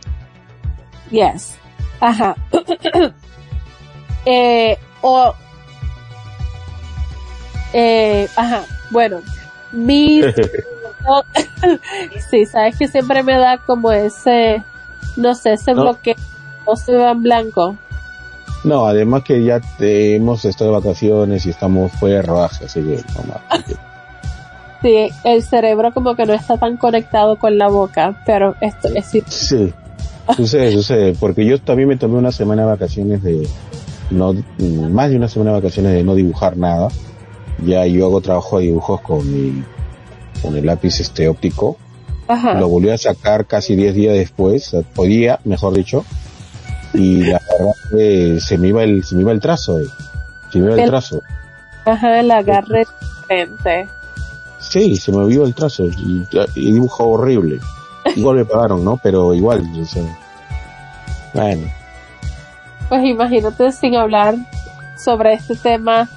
[1.10, 1.58] Yes.
[2.00, 2.36] Ajá.
[4.26, 5.34] eh, o.
[7.78, 8.62] Eh, ajá.
[8.90, 9.20] Bueno,
[9.72, 10.24] mis.
[12.30, 14.62] sí, sabes que siempre me da como ese.
[15.16, 15.82] No sé, ese No.
[15.82, 16.14] bloqueo.
[16.66, 17.76] No se ve en blanco.
[18.64, 22.80] No, además que ya te- hemos estado de vacaciones y estamos fuera de rodaje, así
[22.80, 23.40] que normal.
[24.82, 29.06] Sí, el cerebro como que no está tan conectado con la boca, pero esto es
[29.06, 29.22] sí.
[29.26, 29.72] Sí,
[30.36, 33.48] sucede, sucede, porque yo también me tomé una semana de vacaciones de,
[34.10, 34.34] no,
[34.90, 36.88] más de una semana de vacaciones de no dibujar nada.
[37.64, 39.62] Ya yo hago trabajo de dibujos con mi,
[40.42, 41.76] con el lápiz este óptico.
[42.28, 42.54] Ajá.
[42.54, 46.04] Lo volví a sacar casi 10 días después, hoy día, mejor dicho,
[46.92, 49.86] y la verdad que se me iba el, se me iba el trazo, eh.
[50.52, 51.20] se me iba el El- trazo.
[51.84, 52.84] Ajá, el agarre
[53.20, 53.88] diferente.
[54.58, 56.26] Sí, se me iba el trazo y,
[56.56, 57.60] y dibujo horrible.
[58.16, 58.98] Igual me pagaron, ¿no?
[59.02, 60.02] Pero igual, o sea,
[61.32, 61.68] bueno.
[62.88, 64.34] Pues imagínate sin hablar
[64.96, 66.08] sobre este tema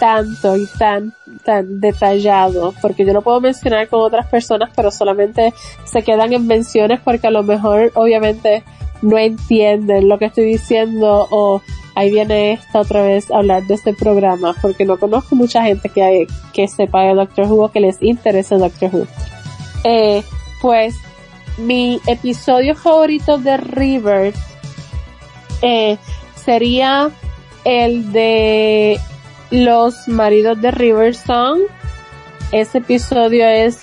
[0.00, 1.12] tanto y tan
[1.44, 5.54] tan detallado, porque yo lo puedo mencionar con otras personas, pero solamente
[5.84, 8.64] se quedan en menciones porque a lo mejor obviamente
[9.02, 11.62] no entienden lo que estoy diciendo o
[11.94, 15.88] ahí viene esta otra vez a hablar de este programa, porque no conozco mucha gente
[15.88, 19.06] que, hay- que sepa de Doctor Who o que les interese Doctor Who.
[19.84, 20.22] Eh,
[20.60, 20.94] pues
[21.58, 24.34] mi episodio favorito de River
[25.62, 25.96] eh,
[26.34, 27.10] sería
[27.64, 28.98] el de
[29.50, 31.60] los maridos de River Song.
[32.52, 33.80] Ese episodio es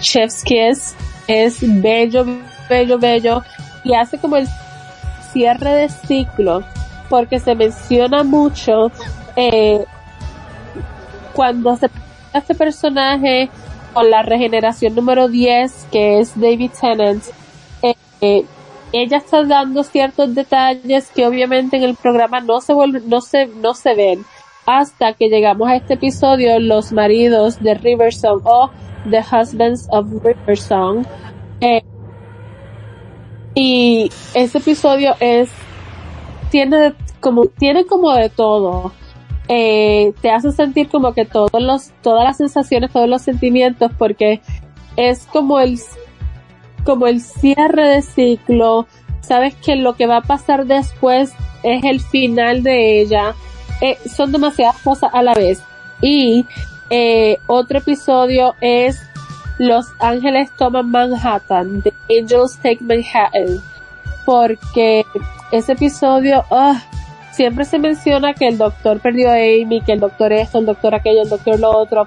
[0.00, 0.94] Chef's Kiss.
[1.26, 2.24] Es bello,
[2.68, 3.42] bello, bello.
[3.84, 4.46] Y hace como el
[5.32, 6.62] cierre de ciclo.
[7.08, 8.90] Porque se menciona mucho
[9.36, 9.84] eh,
[11.34, 11.90] cuando se
[12.32, 13.48] este personaje
[13.92, 17.22] con la regeneración número 10 que es David Tennant
[17.82, 18.44] eh, eh,
[18.92, 23.46] ella está dando ciertos detalles que obviamente en el programa no se vuelve- no se
[23.46, 24.24] no se ven
[24.66, 28.70] hasta que llegamos a este episodio los maridos de Riversong o
[29.10, 31.06] The Husbands of Riversong
[31.60, 31.82] eh,
[33.54, 35.50] y ese episodio es
[36.50, 38.92] tiene como tiene como de todo
[39.48, 44.40] eh, te hace sentir como que todos los todas las sensaciones todos los sentimientos porque
[44.96, 45.78] es como el
[46.84, 48.86] como el cierre de ciclo
[49.20, 51.32] sabes que lo que va a pasar después
[51.62, 53.34] es el final de ella
[53.80, 55.62] eh, son demasiadas cosas a la vez
[56.00, 56.46] y
[56.90, 59.00] eh, otro episodio es
[59.58, 63.62] Los Ángeles toman Manhattan The Angels Take Manhattan
[64.24, 65.04] porque
[65.50, 66.82] ese episodio ah,
[67.32, 70.94] siempre se menciona que el doctor perdió a Amy, que el doctor esto, el doctor
[70.94, 72.06] aquello, el doctor lo otro.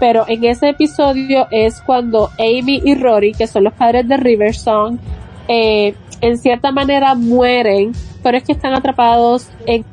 [0.00, 4.98] Pero en ese episodio es cuando Amy y Rory, que son los padres de Riversong,
[5.48, 7.92] eh, en cierta manera mueren,
[8.22, 9.84] pero es que están atrapados en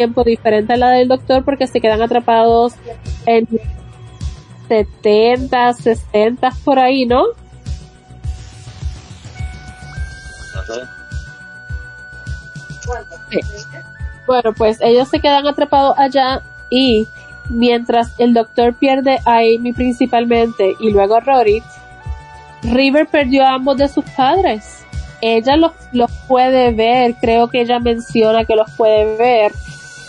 [0.00, 2.72] tiempo diferente a la del doctor porque se quedan atrapados
[3.26, 3.46] en
[4.66, 7.24] 70, 60 por ahí, ¿no?
[14.26, 16.40] Bueno, pues ellos se quedan atrapados allá
[16.70, 17.06] y
[17.50, 21.62] mientras el doctor pierde a Amy principalmente y luego a Rory,
[22.62, 24.82] River perdió a ambos de sus padres.
[25.20, 29.52] Ella los, los puede ver, creo que ella menciona que los puede ver,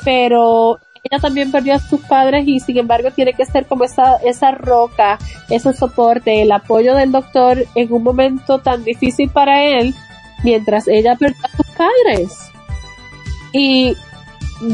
[0.04, 4.18] pero ella también perdió a sus padres y sin embargo tiene que ser como esa,
[4.18, 5.18] esa roca,
[5.50, 9.96] ese soporte, el apoyo del doctor en un momento tan difícil para él,
[10.44, 12.52] mientras ella perdió a sus padres.
[13.52, 13.96] Y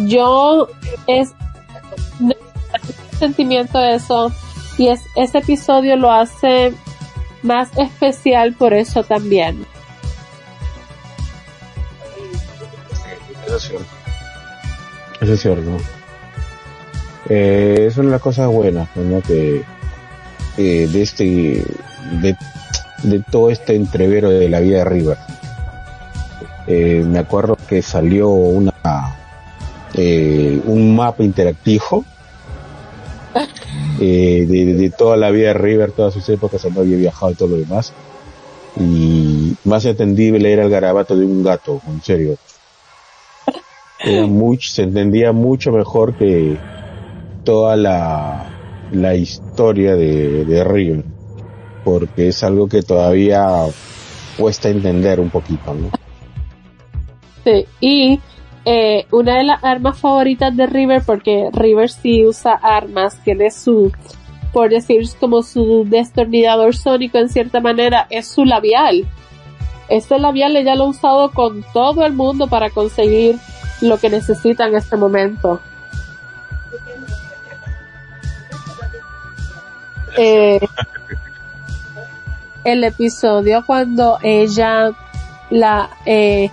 [0.06, 0.68] yo
[1.08, 1.34] es
[3.18, 4.32] sentimiento eso
[4.78, 6.74] y es ese episodio lo hace
[7.41, 9.66] más especial por eso también.
[15.28, 15.78] Eso es cierto.
[17.28, 19.22] Eh, es una de las cosas buenas, ¿no?
[19.22, 19.62] Que
[20.58, 21.66] eh, de este,
[22.22, 22.38] de,
[23.04, 25.18] de todo este entrevero de la vida de River.
[26.66, 28.72] Eh, me acuerdo que salió una
[29.95, 32.06] eh, un mapa interactivo
[33.99, 37.36] eh, de, de toda la vida de River, todas sus épocas, no había viajado y
[37.36, 37.91] todo lo demás.
[38.80, 42.38] Y más entendible era el garabato de un gato, en serio.
[44.08, 46.58] Era mucho, se entendía mucho mejor que
[47.44, 48.46] toda la,
[48.92, 51.04] la historia de, de River,
[51.84, 53.48] porque es algo que todavía
[54.38, 55.90] cuesta entender un poquito, ¿no?
[57.44, 58.20] Sí, y
[58.66, 63.94] eh, una de las armas favoritas de River, porque River sí usa armas, tiene su,
[64.52, 69.08] por decir como su destornillador sónico en cierta manera, es su labial.
[69.88, 73.38] Este labial ella lo ha usado con todo el mundo para conseguir
[73.82, 75.62] lo que necesita en este momento.
[80.18, 80.60] Eh,
[82.64, 84.91] el episodio cuando ella
[85.49, 86.49] la eh,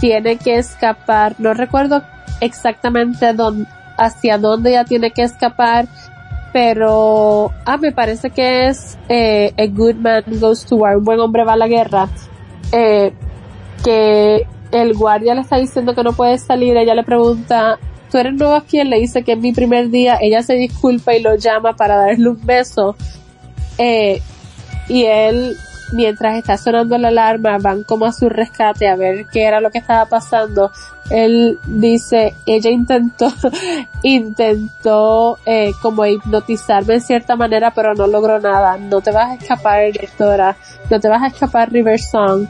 [0.00, 2.02] tiene que escapar, no recuerdo
[2.40, 5.86] exactamente dónde, hacia dónde ella tiene que escapar,
[6.52, 11.20] pero ah me parece que es eh, A Good Man Goes to War, un buen
[11.20, 12.08] hombre va a la guerra,
[12.72, 13.12] eh,
[13.84, 17.78] que el guardia le está diciendo que no puede salir, ella le pregunta,
[18.10, 18.78] ¿tú eres nuevo aquí?
[18.78, 21.96] Él le dice que es mi primer día, ella se disculpa y lo llama para
[21.96, 22.96] darle un beso,
[23.78, 24.20] eh,
[24.88, 25.56] y él
[25.92, 29.70] mientras está sonando la alarma, van como a su rescate a ver qué era lo
[29.70, 30.70] que estaba pasando.
[31.10, 33.32] Él dice, ella intentó,
[34.02, 38.76] intentó eh, como hipnotizarme en cierta manera, pero no logró nada.
[38.76, 40.56] No te vas a escapar, directora.
[40.88, 42.46] No te vas a escapar, River Song.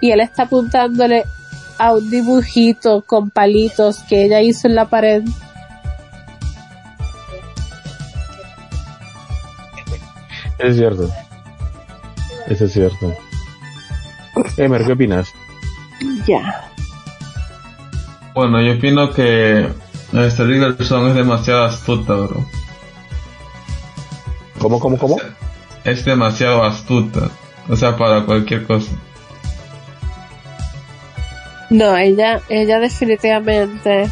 [0.00, 1.24] Y él está apuntándole
[1.78, 5.24] a un dibujito con palitos que ella hizo en la pared.
[10.58, 11.10] Es cierto.
[12.48, 13.12] Eso es cierto.
[14.56, 15.28] Emer, ¿qué opinas?
[16.26, 16.70] Ya.
[18.34, 19.68] Bueno, yo opino que
[20.12, 22.44] este Riverson es demasiado astuta, bro.
[24.58, 25.16] ¿Cómo, cómo, cómo?
[25.84, 27.30] Es demasiado astuta.
[27.68, 28.90] O sea, para cualquier cosa.
[31.70, 34.08] No, ella, ella definitivamente.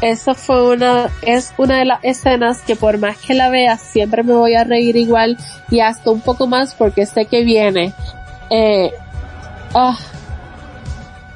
[0.00, 4.22] Eso fue una, es una de las escenas que por más que la vea siempre
[4.22, 5.38] me voy a reír igual
[5.70, 7.92] y hasta un poco más porque sé que viene.
[8.50, 8.90] Eh,
[9.74, 9.98] ah,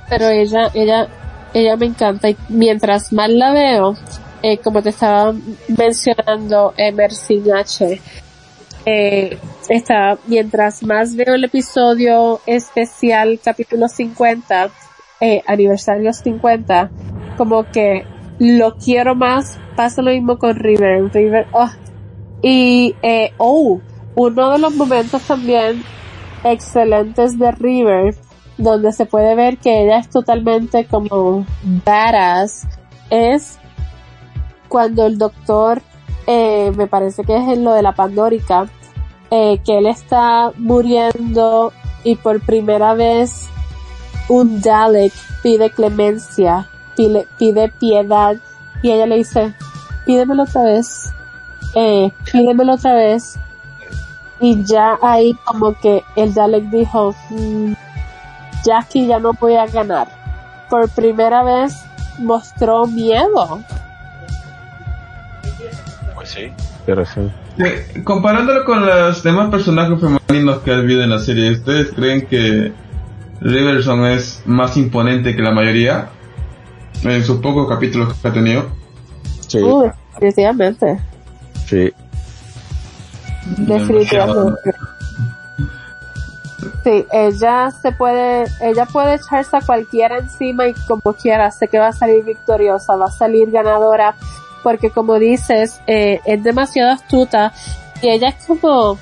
[0.09, 1.09] pero ella, ella,
[1.55, 3.95] ella me encanta y mientras más la veo,
[4.43, 5.35] eh, como te estaba
[5.69, 8.01] mencionando, Emerson H,
[8.87, 14.71] eh, está, mientras más veo el episodio especial capítulo 50,
[15.21, 16.91] eh, aniversario 50,
[17.37, 18.05] como que
[18.39, 21.71] lo quiero más, pasa lo mismo con River, River, oh.
[22.43, 23.81] y, eh, oh,
[24.15, 25.83] uno de los momentos también
[26.45, 28.15] excelentes de River,
[28.57, 31.47] donde se puede ver que ella es totalmente como
[31.85, 32.67] badass,
[33.11, 33.59] es
[34.69, 35.83] cuando el doctor,
[36.27, 38.67] eh, me parece que es en lo de la Pandórica,
[39.31, 41.73] eh, que él está muriendo
[42.05, 43.49] y por primera vez
[44.29, 46.67] un Dalek pide clemencia
[46.99, 48.37] pide, pide piedad
[48.83, 49.55] y ella le dice,
[50.05, 51.13] pídemelo otra vez,
[51.75, 53.39] eh, pídemelo otra vez.
[54.41, 57.73] Y ya ahí como que el Dalek dijo, mm,
[58.65, 60.09] ya aquí ya no voy a ganar.
[60.69, 61.75] Por primera vez
[62.19, 63.61] mostró miedo.
[66.15, 66.53] Pues sí,
[66.85, 67.21] pero sí.
[68.05, 72.73] comparándolo con los demás personajes femeninos que ha habido en la serie, ¿ustedes creen que
[73.41, 76.11] Riverson es más imponente que la mayoría?
[77.05, 78.67] en sus pocos capítulos que ha tenido.
[79.47, 79.63] Sí.
[79.63, 81.01] Uh, definitivamente.
[81.67, 81.93] Sí.
[83.59, 84.73] Definitivamente.
[86.85, 91.79] Sí, ella se puede, ella puede echarse a cualquiera encima y como quiera, sé que
[91.79, 94.15] va a salir victoriosa, va a salir ganadora,
[94.63, 97.53] porque como dices, eh, es demasiado astuta
[98.03, 98.99] y ella es como,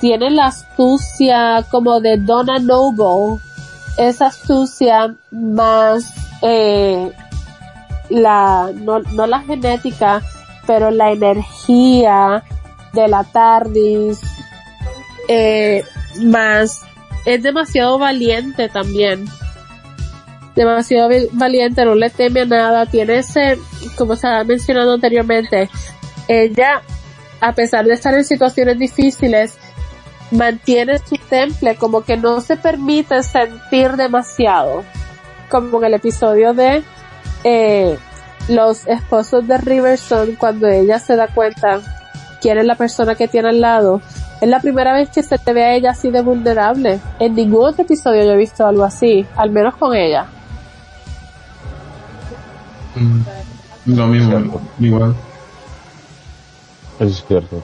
[0.00, 3.40] tiene la astucia como de Donna Noble,
[3.96, 6.12] esa astucia más,
[6.42, 7.12] eh,
[8.08, 10.22] la, no, no la genética,
[10.66, 12.42] pero la energía
[12.92, 14.20] de la TARDIS,
[15.28, 15.84] eh,
[16.22, 16.82] más,
[17.24, 19.26] es demasiado valiente también.
[20.54, 23.58] Demasiado valiente, no le teme a nada, tiene ese,
[23.96, 25.70] como se ha mencionado anteriormente,
[26.28, 26.82] ella,
[27.40, 29.56] a pesar de estar en situaciones difíciles,
[30.32, 34.82] mantiene su temple, como que no se permite sentir demasiado,
[35.50, 36.82] como en el episodio de
[37.44, 37.98] eh,
[38.48, 41.80] los esposos de Riverson, cuando ella se da cuenta
[42.40, 44.00] quién es la persona que tiene al lado,
[44.40, 46.98] es la primera vez que se te ve a ella así de vulnerable.
[47.20, 50.26] En ningún otro episodio yo he visto algo así, al menos con ella.
[52.96, 55.14] Mm, lo mismo, igual.
[56.98, 57.62] Es cierto.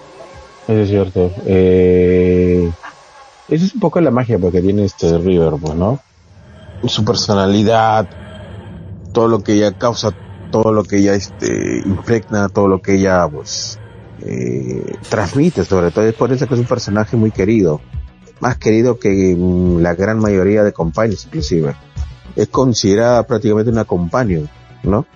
[0.69, 1.32] Eso es cierto.
[1.47, 2.70] Eh,
[3.49, 5.99] esa es un poco la magia porque tiene este River, pues, ¿no?
[6.85, 8.09] Su personalidad,
[9.12, 10.12] todo lo que ella causa,
[10.53, 13.78] todo lo que ella este, impregna, todo lo que ella pues
[14.20, 16.05] eh, transmite sobre todo.
[16.05, 17.81] Es por eso que es un personaje muy querido,
[18.40, 19.36] más querido que
[19.81, 21.74] la gran mayoría de compañeros inclusive.
[22.36, 24.43] Es considerada prácticamente una compañía
[24.82, 25.07] ¿no?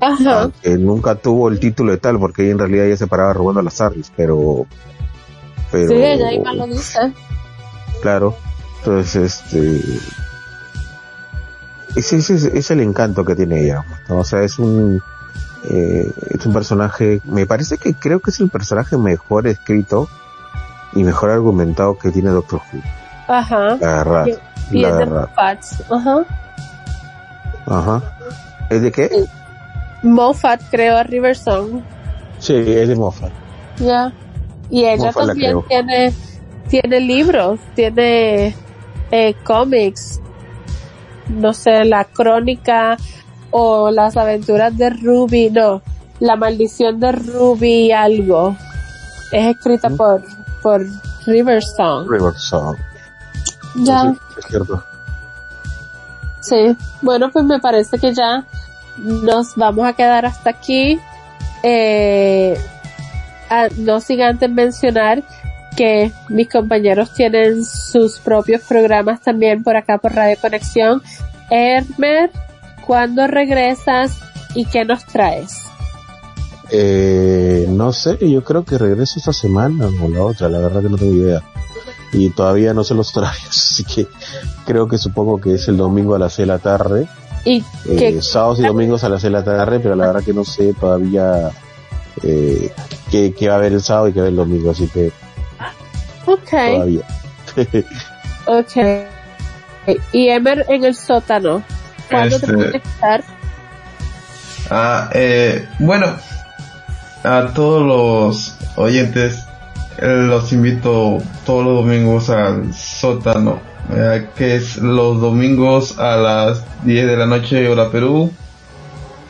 [0.00, 0.50] Ajá.
[0.62, 3.60] Que nunca tuvo el título de tal, porque ella en realidad ella se paraba robando
[3.60, 4.66] a las armas, pero...
[5.70, 7.12] pero Sí, ella lo dice.
[8.02, 8.36] Claro.
[8.78, 9.82] Entonces, este...
[11.96, 13.84] Ese, ese es el encanto que tiene ella.
[14.08, 14.18] ¿no?
[14.18, 15.02] O sea, es un...
[15.70, 20.08] Eh, es un personaje, me parece que creo que es el personaje mejor escrito
[20.94, 22.80] y mejor argumentado que tiene Doctor Who.
[23.26, 23.76] Ajá.
[23.80, 24.26] La verdad.
[24.70, 25.28] Y la es de verdad.
[25.28, 25.64] Moffat.
[25.90, 26.24] Ajá.
[27.66, 28.02] Ajá.
[28.70, 29.24] ¿Es de qué?
[30.02, 31.82] Moffat creó a River Song.
[32.38, 33.32] Sí, es de Moffat.
[33.78, 34.12] Ya.
[34.70, 36.12] Y ella también tiene,
[36.68, 38.54] tiene libros, tiene
[39.10, 40.20] eh, cómics,
[41.28, 42.96] no sé, la crónica
[43.50, 45.82] o las aventuras de Ruby, no,
[46.20, 48.56] la maldición de Ruby algo.
[49.32, 49.96] Es escrita ¿Mm?
[49.96, 50.22] por,
[50.62, 50.86] por
[51.26, 52.10] River Song.
[52.10, 52.76] River Song.
[53.76, 54.02] Ya.
[54.02, 54.84] Sí, es cierto.
[56.40, 58.46] Sí, bueno, pues me parece que ya
[58.96, 60.98] nos vamos a quedar hasta aquí.
[61.62, 62.58] Eh,
[63.50, 65.22] ah, no sin antes mencionar
[65.76, 71.02] que mis compañeros tienen sus propios programas también por acá por Radio Conexión.
[71.50, 72.30] Hermer,
[72.86, 74.18] ¿cuándo regresas
[74.54, 75.68] y qué nos traes?
[76.70, 80.88] Eh, no sé, yo creo que regreso esta semana o la otra, la verdad que
[80.88, 81.42] no tengo idea.
[82.12, 84.06] Y todavía no sé los horarios, así que
[84.66, 87.08] creo que supongo que es el domingo a las 6 de la tarde.
[87.44, 90.34] Y Eh, sábados y domingos a las 6 de la tarde, pero la verdad que
[90.34, 91.50] no sé todavía
[92.22, 92.72] eh,
[93.10, 95.12] qué va a haber el sábado y qué va a haber el domingo, así que
[96.26, 97.02] ok, todavía.
[98.46, 99.96] ok.
[100.12, 101.62] Y Emer en el sótano.
[102.10, 103.24] ¿Cuándo Este- te puedes estar?
[104.70, 106.14] Ah, eh, bueno,
[107.24, 109.46] a todos los oyentes
[109.98, 116.62] eh, los invito todos los domingos al sótano, eh, que es los domingos a las
[116.84, 118.30] 10 de la noche hora Perú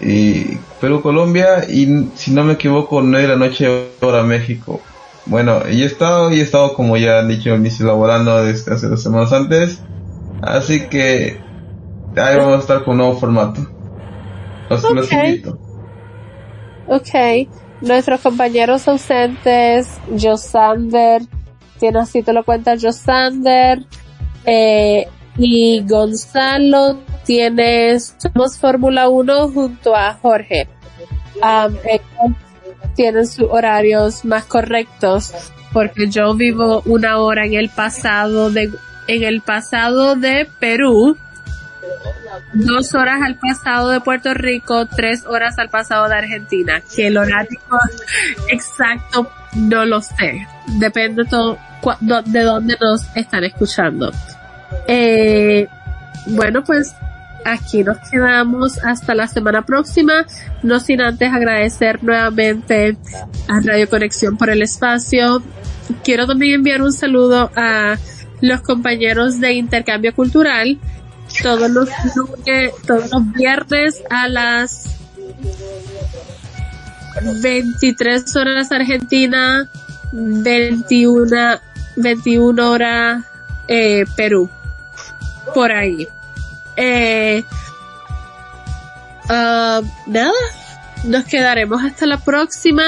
[0.00, 4.80] y Perú Colombia y si no me equivoco 9 de la noche hora México.
[5.26, 8.88] Bueno, y he estado y he estado como ya han dicho mis laborando desde hace
[8.88, 9.82] dos semanas antes,
[10.40, 11.38] así que
[12.16, 13.60] ahí vamos a estar con un nuevo formato.
[14.70, 15.58] Los, invito.
[16.86, 17.48] Ok,
[17.80, 21.22] nuestros compañeros ausentes, Josander,
[21.78, 23.84] tiene así te lo cuenta Josander,
[24.46, 25.06] eh,
[25.36, 26.98] y Gonzalo
[27.28, 30.66] tiene Somos Fórmula 1 junto a Jorge.
[32.94, 35.34] Tienen sus horarios más correctos
[35.74, 38.70] porque yo vivo una hora en el pasado de
[39.08, 41.18] en el pasado de Perú
[42.54, 46.80] dos horas al pasado de Puerto Rico, tres horas al pasado de Argentina.
[46.96, 47.60] Que el horario
[48.48, 50.46] exacto no lo sé.
[50.78, 54.12] Depende de dónde nos están escuchando.
[54.86, 55.68] Eh,
[56.26, 56.94] bueno, pues
[57.44, 60.26] aquí nos quedamos hasta la semana próxima.
[60.62, 62.96] No sin antes agradecer nuevamente
[63.48, 65.42] a Radio Conexión por el espacio.
[66.04, 67.96] Quiero también enviar un saludo a
[68.40, 70.78] los compañeros de intercambio cultural
[71.42, 74.96] todos los lunes, todos los viernes a las
[77.42, 79.68] 23 horas Argentina,
[80.12, 81.60] 21,
[81.96, 83.24] 21 horas
[84.16, 84.48] Perú.
[85.54, 86.08] Por ahí.
[86.80, 87.42] Eh,
[89.28, 90.32] ah, nada,
[91.04, 92.84] nos quedaremos hasta la próxima.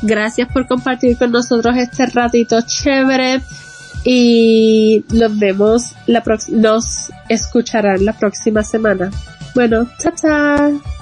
[0.00, 3.42] Gracias por compartir con nosotros este ratito chévere.
[4.04, 9.10] Y nos vemos la próxima, nos escucharán la próxima semana.
[9.54, 11.01] Bueno, chao, chao.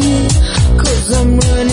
[1.13, 1.70] I'm running.